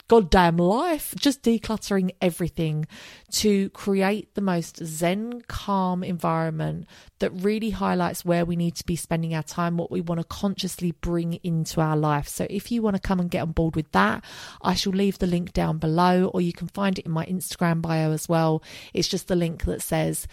goddamn 0.07 0.57
life, 0.57 1.13
just 1.19 1.41
decluttering 1.41 2.11
everything 2.21 2.85
to 3.31 3.69
create 3.71 4.33
the 4.35 4.41
most 4.41 4.83
zen, 4.85 5.41
calm 5.47 6.03
environment 6.03 6.85
that 7.19 7.31
really 7.31 7.71
highlights 7.71 8.23
where 8.23 8.45
we 8.45 8.55
need 8.55 8.75
to 8.75 8.85
be 8.85 8.95
spending 8.95 9.33
our 9.33 9.43
time, 9.43 9.77
what 9.77 9.91
we 9.91 10.01
want 10.01 10.21
to 10.21 10.27
consciously 10.27 10.91
bring 10.91 11.33
into 11.43 11.81
our 11.81 11.97
life. 11.97 12.27
So 12.27 12.45
if 12.49 12.71
you 12.71 12.81
want 12.81 12.95
to 12.95 13.01
come 13.01 13.19
and 13.19 13.31
get 13.31 13.41
on 13.41 13.51
board 13.51 13.75
with 13.75 13.91
that, 13.93 14.23
I 14.61 14.75
shall 14.75 14.93
leave 14.93 15.17
the 15.17 15.27
link 15.27 15.53
down 15.53 15.79
below, 15.79 16.25
or 16.33 16.41
you 16.41 16.53
can 16.53 16.67
find 16.67 16.99
it 16.99 17.05
in 17.05 17.11
my 17.11 17.25
Instagram 17.25 17.81
bio 17.81 18.11
as 18.11 18.29
well. 18.29 18.61
It's 18.93 19.07
just 19.07 19.27
the 19.27 19.35
link 19.35 19.65
that 19.65 19.81
says 19.81 20.27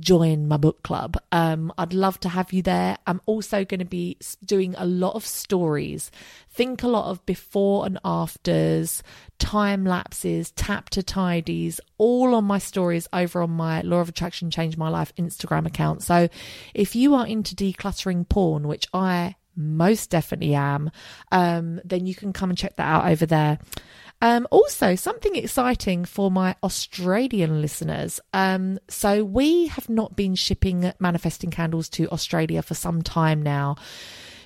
join 0.00 0.48
my 0.48 0.56
book 0.56 0.82
club. 0.82 1.16
Um, 1.32 1.72
I'd 1.78 1.92
love 1.92 2.20
to 2.20 2.28
have 2.28 2.52
you 2.52 2.62
there. 2.62 2.98
I'm 3.06 3.20
also 3.26 3.64
going 3.64 3.80
to 3.80 3.84
be 3.86 4.18
doing 4.44 4.74
a 4.76 4.86
lot 4.86 5.14
of 5.14 5.26
stories. 5.26 6.10
Think 6.50 6.82
a 6.82 6.88
lot 6.88 7.10
of 7.10 7.24
before 7.26 7.86
and 7.86 7.98
afters, 8.04 9.02
time 9.38 9.84
lapses, 9.84 10.50
tap 10.52 10.90
to 10.90 11.02
tidies, 11.02 11.80
all 11.98 12.34
on 12.34 12.44
my 12.44 12.58
stories 12.58 13.08
over 13.12 13.42
on 13.42 13.50
my 13.50 13.80
Law 13.82 14.00
of 14.00 14.08
Attraction 14.08 14.50
Change 14.50 14.76
My 14.76 14.88
Life 14.88 15.14
Instagram 15.16 15.66
account. 15.66 16.02
So 16.02 16.28
if 16.74 16.96
you 16.96 17.14
are 17.14 17.26
into 17.26 17.54
decluttering 17.54 18.28
porn, 18.28 18.68
which 18.68 18.86
I 18.92 19.36
most 19.56 20.10
definitely 20.10 20.54
am, 20.54 20.90
um, 21.32 21.80
then 21.84 22.06
you 22.06 22.14
can 22.14 22.32
come 22.32 22.50
and 22.50 22.58
check 22.58 22.76
that 22.76 22.86
out 22.86 23.06
over 23.10 23.26
there. 23.26 23.58
Um, 24.22 24.46
also, 24.50 24.94
something 24.94 25.36
exciting 25.36 26.04
for 26.04 26.30
my 26.30 26.56
Australian 26.62 27.60
listeners. 27.60 28.18
Um, 28.32 28.78
so, 28.88 29.22
we 29.24 29.66
have 29.68 29.88
not 29.88 30.16
been 30.16 30.34
shipping 30.34 30.92
manifesting 30.98 31.50
candles 31.50 31.88
to 31.90 32.08
Australia 32.08 32.62
for 32.62 32.74
some 32.74 33.02
time 33.02 33.42
now. 33.42 33.76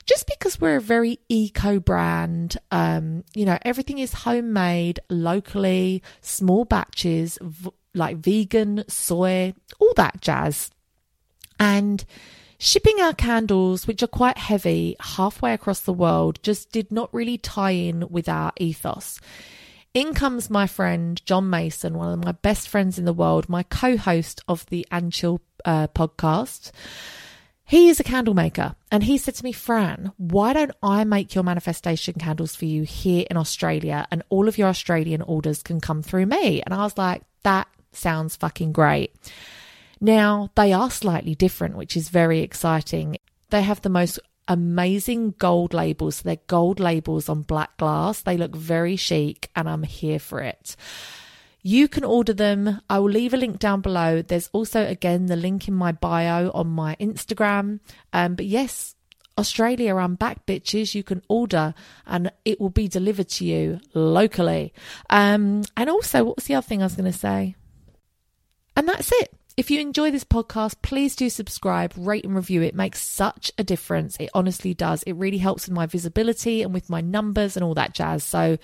Just 0.06 0.26
because 0.26 0.60
we're 0.60 0.76
a 0.76 0.80
very 0.80 1.20
eco 1.28 1.78
brand, 1.78 2.56
um, 2.72 3.22
you 3.34 3.44
know, 3.44 3.58
everything 3.62 3.98
is 3.98 4.12
homemade 4.12 4.98
locally, 5.08 6.02
small 6.20 6.64
batches, 6.64 7.38
v- 7.40 7.70
like 7.94 8.16
vegan, 8.16 8.82
soy, 8.88 9.54
all 9.78 9.92
that 9.96 10.20
jazz. 10.20 10.70
And 11.60 12.04
Shipping 12.62 13.00
our 13.00 13.14
candles, 13.14 13.86
which 13.86 14.02
are 14.02 14.06
quite 14.06 14.36
heavy, 14.36 14.94
halfway 15.00 15.54
across 15.54 15.80
the 15.80 15.94
world, 15.94 16.38
just 16.42 16.70
did 16.72 16.92
not 16.92 17.08
really 17.10 17.38
tie 17.38 17.70
in 17.70 18.06
with 18.10 18.28
our 18.28 18.52
ethos. 18.58 19.18
In 19.92 20.14
comes 20.14 20.48
my 20.48 20.68
friend 20.68 21.20
John 21.26 21.50
Mason, 21.50 21.94
one 21.94 22.12
of 22.12 22.24
my 22.24 22.30
best 22.30 22.68
friends 22.68 22.96
in 22.96 23.04
the 23.06 23.12
world, 23.12 23.48
my 23.48 23.64
co 23.64 23.96
host 23.96 24.40
of 24.46 24.64
the 24.66 24.86
Anchill 24.92 25.40
uh, 25.64 25.88
podcast. 25.88 26.70
He 27.64 27.88
is 27.88 27.98
a 27.98 28.04
candle 28.04 28.34
maker 28.34 28.76
and 28.92 29.02
he 29.02 29.18
said 29.18 29.34
to 29.36 29.44
me, 29.44 29.50
Fran, 29.50 30.12
why 30.16 30.52
don't 30.52 30.70
I 30.80 31.02
make 31.02 31.34
your 31.34 31.42
manifestation 31.42 32.14
candles 32.14 32.54
for 32.54 32.66
you 32.66 32.82
here 32.84 33.24
in 33.28 33.36
Australia 33.36 34.06
and 34.12 34.22
all 34.28 34.46
of 34.46 34.58
your 34.58 34.68
Australian 34.68 35.22
orders 35.22 35.62
can 35.62 35.80
come 35.80 36.02
through 36.02 36.26
me? 36.26 36.62
And 36.62 36.72
I 36.72 36.84
was 36.84 36.96
like, 36.96 37.22
that 37.42 37.66
sounds 37.90 38.36
fucking 38.36 38.72
great. 38.72 39.14
Now, 40.00 40.50
they 40.54 40.72
are 40.72 40.90
slightly 40.90 41.34
different, 41.34 41.76
which 41.76 41.96
is 41.96 42.10
very 42.10 42.40
exciting. 42.40 43.16
They 43.50 43.62
have 43.62 43.82
the 43.82 43.88
most 43.88 44.20
amazing 44.50 45.36
gold 45.38 45.72
labels. 45.72 46.20
They're 46.20 46.36
gold 46.48 46.80
labels 46.80 47.28
on 47.28 47.42
black 47.42 47.76
glass. 47.78 48.20
They 48.20 48.36
look 48.36 48.54
very 48.54 48.96
chic, 48.96 49.48
and 49.54 49.68
I'm 49.68 49.84
here 49.84 50.18
for 50.18 50.40
it. 50.40 50.76
You 51.62 51.88
can 51.88 52.04
order 52.04 52.32
them. 52.32 52.80
I 52.90 52.98
will 52.98 53.10
leave 53.10 53.32
a 53.32 53.36
link 53.36 53.58
down 53.58 53.80
below. 53.80 54.22
There's 54.22 54.50
also, 54.52 54.84
again, 54.86 55.26
the 55.26 55.36
link 55.36 55.68
in 55.68 55.74
my 55.74 55.92
bio 55.92 56.50
on 56.52 56.66
my 56.66 56.96
Instagram. 56.98 57.80
Um, 58.12 58.34
but 58.34 58.46
yes, 58.46 58.96
Australia, 59.38 59.96
I'm 59.96 60.14
back, 60.16 60.46
bitches. 60.46 60.94
You 60.94 61.02
can 61.02 61.22
order 61.28 61.74
and 62.06 62.32
it 62.44 62.60
will 62.60 62.70
be 62.70 62.88
delivered 62.88 63.28
to 63.30 63.44
you 63.44 63.80
locally. 63.94 64.72
Um, 65.10 65.62
and 65.76 65.90
also, 65.90 66.24
what 66.24 66.36
was 66.36 66.46
the 66.46 66.54
other 66.54 66.66
thing 66.66 66.82
I 66.82 66.86
was 66.86 66.94
going 66.96 67.12
to 67.12 67.18
say? 67.18 67.56
And 68.74 68.88
that's 68.88 69.12
it. 69.12 69.32
If 69.56 69.70
you 69.70 69.80
enjoy 69.80 70.10
this 70.10 70.24
podcast, 70.24 70.76
please 70.82 71.16
do 71.16 71.28
subscribe, 71.28 71.92
rate 71.96 72.24
and 72.24 72.34
review. 72.34 72.62
It 72.62 72.74
makes 72.74 73.02
such 73.02 73.52
a 73.58 73.64
difference. 73.64 74.16
It 74.18 74.30
honestly 74.34 74.74
does. 74.74 75.02
It 75.02 75.12
really 75.12 75.38
helps 75.38 75.66
with 75.66 75.74
my 75.74 75.86
visibility 75.86 76.62
and 76.62 76.72
with 76.72 76.88
my 76.88 77.00
numbers 77.00 77.56
and 77.56 77.64
all 77.64 77.74
that 77.74 77.94
jazz. 77.94 78.24
So 78.24 78.58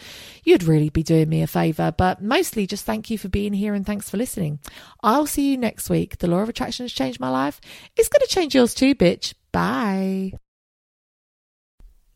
you'd 0.45 0.63
really 0.63 0.89
be 0.89 1.03
doing 1.03 1.29
me 1.29 1.43
a 1.43 1.47
favor. 1.47 1.93
But 1.97 2.23
mostly 2.23 2.67
just 2.67 2.85
thank 2.85 3.11
you 3.11 3.19
for 3.19 3.29
being 3.29 3.53
here 3.53 3.75
and 3.75 3.85
thanks 3.85 4.09
for 4.09 4.17
listening. 4.17 4.61
I'll 5.03 5.27
see 5.27 5.51
you 5.51 5.57
next 5.57 5.91
week. 5.91 6.19
The 6.19 6.29
law 6.29 6.39
of 6.39 6.49
attraction 6.49 6.85
has 6.85 6.93
changed 6.93 7.21
my 7.21 7.31
life. 7.31 7.61
It's 7.97 8.09
going 8.09 8.27
to 8.27 8.35
change 8.35 8.55
yours 8.55 8.75
too, 8.75 8.95
bitch. 8.95 9.35
Bye. 9.53 10.33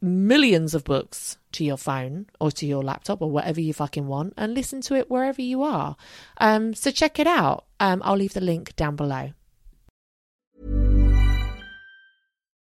millions 0.00 0.74
of 0.74 0.84
books 0.84 1.38
to 1.52 1.64
your 1.64 1.76
phone 1.76 2.26
or 2.40 2.50
to 2.52 2.66
your 2.66 2.82
laptop 2.82 3.20
or 3.20 3.30
whatever 3.30 3.60
you 3.60 3.72
fucking 3.72 4.06
want 4.06 4.34
and 4.36 4.54
listen 4.54 4.80
to 4.82 4.94
it 4.94 5.10
wherever 5.10 5.42
you 5.42 5.62
are. 5.62 5.96
Um, 6.38 6.74
so 6.74 6.90
check 6.90 7.18
it 7.18 7.26
out. 7.26 7.66
Um, 7.78 8.00
I'll 8.04 8.16
leave 8.16 8.34
the 8.34 8.40
link 8.40 8.74
down 8.76 8.96
below. 8.96 9.32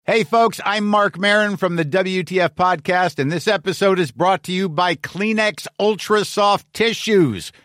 Hey, 0.05 0.25
folks, 0.25 0.61
I'm 0.65 0.85
Marc 0.85 1.17
Maron 1.17 1.57
from 1.57 1.77
the 1.77 1.85
WTF 1.85 2.57
Podcast, 2.57 3.21
and 3.21 3.31
this 3.31 3.47
episode 3.47 4.01
is 4.01 4.11
brought 4.11 4.43
to 4.43 4.53
you 4.53 4.69
by 4.69 4.97
Kleenex 4.97 5.69
Ultra 5.79 6.25
Soft 6.25 6.67
Tissues 6.75 7.53